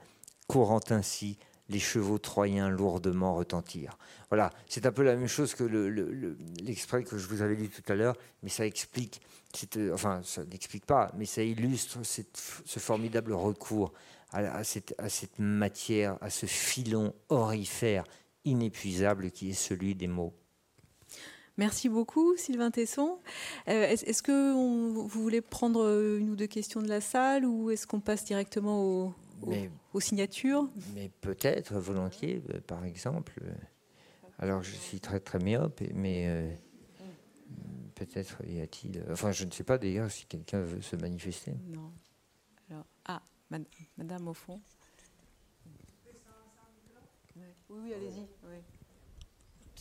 [0.47, 1.39] courant ainsi
[1.69, 3.97] les chevaux troyens lourdement retentirent.
[4.29, 5.63] Voilà, c'est un peu la même chose que
[6.61, 9.21] l'extrait que je vous avais lu tout à l'heure, mais ça explique,
[9.77, 13.93] euh, enfin, ça n'explique pas, mais ça illustre ce formidable recours
[14.31, 18.03] à, cette, matière, à ce filon orifère
[18.45, 20.33] inépuisable qui est celui des mots.
[21.57, 23.19] Merci beaucoup, Sylvain Tesson.
[23.67, 27.85] Euh, est-ce que vous voulez prendre une ou deux questions de la salle ou est-ce
[27.85, 29.13] qu'on passe directement au,
[29.93, 33.41] aux, signatures Mais peut-être, volontiers, euh, par exemple.
[34.37, 36.53] Alors, je suis très, très myope, mais euh,
[37.95, 39.03] peut-être y a-t-il.
[39.11, 41.53] Enfin, je ne sais pas d'ailleurs si quelqu'un veut se manifester.
[41.67, 41.91] Non.
[42.69, 43.21] Alors, ah,
[43.97, 44.61] madame, au fond.
[47.35, 48.25] Oui, oui, allez-y.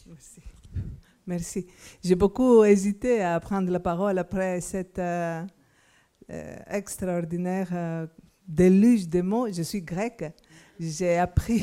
[0.07, 0.41] Merci.
[1.27, 1.67] Merci.
[2.03, 5.45] J'ai beaucoup hésité à prendre la parole après cette euh,
[6.67, 8.09] extraordinaire
[8.49, 9.53] déluge de mots.
[9.53, 10.25] Je suis grecque.
[10.81, 11.63] J'ai appris.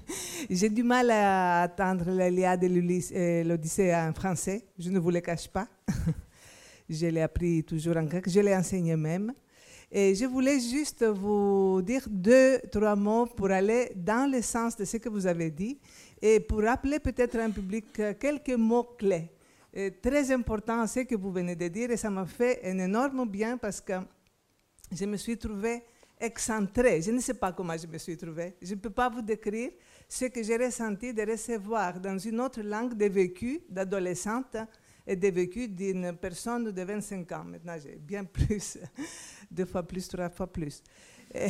[0.50, 4.64] J'ai du mal à attendre l'Iliade et l'Odyssée en français.
[4.78, 5.68] Je ne vous le cache pas.
[6.88, 8.28] je l'ai appris toujours en grec.
[8.28, 9.32] Je l'ai enseigné même.
[9.90, 14.86] Et je voulais juste vous dire deux, trois mots pour aller dans le sens de
[14.86, 15.78] ce que vous avez dit
[16.20, 19.28] et pour rappeler peut-être un public quelques mots clés.
[20.00, 23.58] très important, ce que vous venez de dire, et ça m'a fait un énorme bien
[23.58, 23.94] parce que
[24.90, 25.82] je me suis trouvée
[26.22, 27.02] excentré.
[27.02, 28.54] Je ne sais pas comment je me suis trouvée.
[28.62, 29.70] Je ne peux pas vous décrire
[30.08, 34.56] ce que j'ai ressenti de recevoir dans une autre langue des vécus d'adolescente
[35.06, 37.44] et des vécus d'une personne de 25 ans.
[37.44, 38.78] Maintenant, j'ai bien plus,
[39.50, 40.80] deux fois plus, trois fois plus.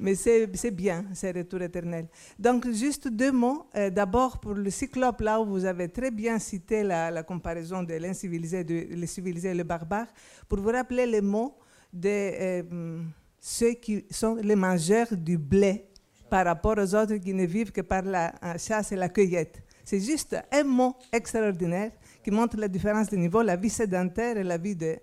[0.00, 2.08] mais c'est bien, c'est retour éternel.
[2.38, 3.66] Donc, juste deux mots.
[3.76, 7.92] Euh, d'abord, pour le cyclope, là où vous avez très bien cité la, comparaison de
[7.94, 10.06] l'incivilisé, le civilisé et le barbare,
[10.48, 11.58] pour vous rappeler les mots
[11.92, 12.08] de...
[12.08, 13.02] Euh,
[13.40, 15.86] ceux qui sont les mangeurs du blé
[16.28, 19.62] par rapport aux autres qui ne vivent que par la chasse et la cueillette.
[19.84, 21.90] C'est juste un mot extraordinaire
[22.22, 24.98] qui montre la différence de niveau, la vie sédentaire et la vie de...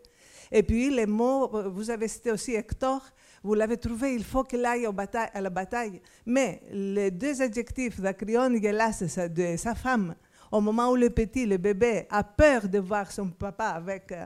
[0.52, 3.02] Et puis les mots, vous avez cité aussi Hector,
[3.44, 6.02] vous l'avez trouvé, il faut qu'il aille à la bataille.
[6.26, 10.16] Mais les deux adjectifs d'Acrione Gelas de sa femme,
[10.52, 14.26] au moment où le petit, le bébé, a peur de voir son papa avec euh,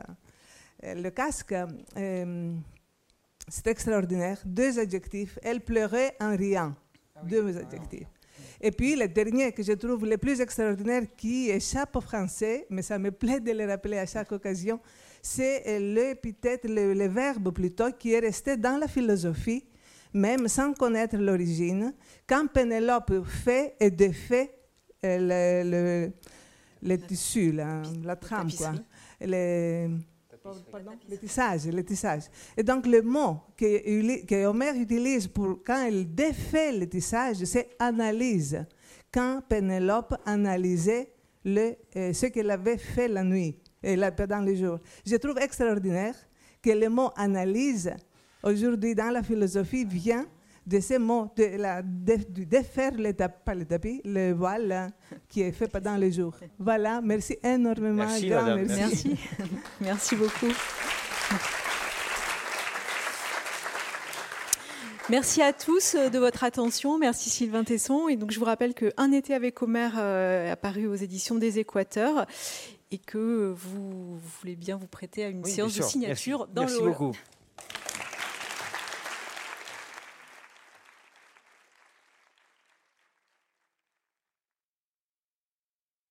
[0.82, 1.54] le casque,
[1.96, 2.54] euh,
[3.52, 4.38] c'est extraordinaire.
[4.46, 5.38] Deux adjectifs.
[5.42, 6.74] Elle pleurait en riant.
[7.14, 8.08] Ah Deux adjectifs.
[8.62, 12.80] Et puis le dernier que je trouve le plus extraordinaire qui échappe au français, mais
[12.80, 14.80] ça me plaît de le rappeler à chaque occasion,
[15.20, 19.66] c'est l'épithète, le, le verbe plutôt, qui est resté dans la philosophie,
[20.14, 21.92] même sans connaître l'origine,
[22.26, 24.50] quand Pénélope fait et défait
[25.04, 25.18] euh,
[25.64, 26.12] le, le,
[26.88, 28.72] le tissu, la, la trame, quoi.
[30.70, 32.24] Pardon, le tissage, le tissage.
[32.56, 37.70] Et donc le mot que, que Homer utilise pour quand il défait le tissage, c'est
[37.78, 38.64] analyse.
[39.12, 41.12] Quand Pénélope analysait
[41.44, 44.78] le, euh, ce qu'elle avait fait la nuit et la, pendant le jour.
[45.04, 46.14] Je trouve extraordinaire
[46.62, 47.92] que le mot analyse
[48.42, 50.26] aujourd'hui dans la philosophie vient
[50.66, 54.92] de ces mots, de, la, de, de défaire le tapis, pas le tapis, le voile
[55.28, 56.34] qui est fait pendant le jour.
[56.58, 58.04] Voilà, merci énormément.
[58.06, 58.68] Merci, grand merci.
[58.78, 59.16] Merci.
[59.80, 60.52] Merci beaucoup.
[65.10, 66.96] Merci à tous euh, de votre attention.
[66.98, 68.08] Merci Sylvain Tesson.
[68.08, 71.34] Et donc, je vous rappelle que Un été avec Homer euh, est apparu aux éditions
[71.34, 72.26] des Équateurs
[72.92, 76.54] et que vous, vous voulez bien vous prêter à une Oui, séance de signature Merci.
[76.54, 76.90] dans Merci le hall.
[76.90, 77.12] beaucoup.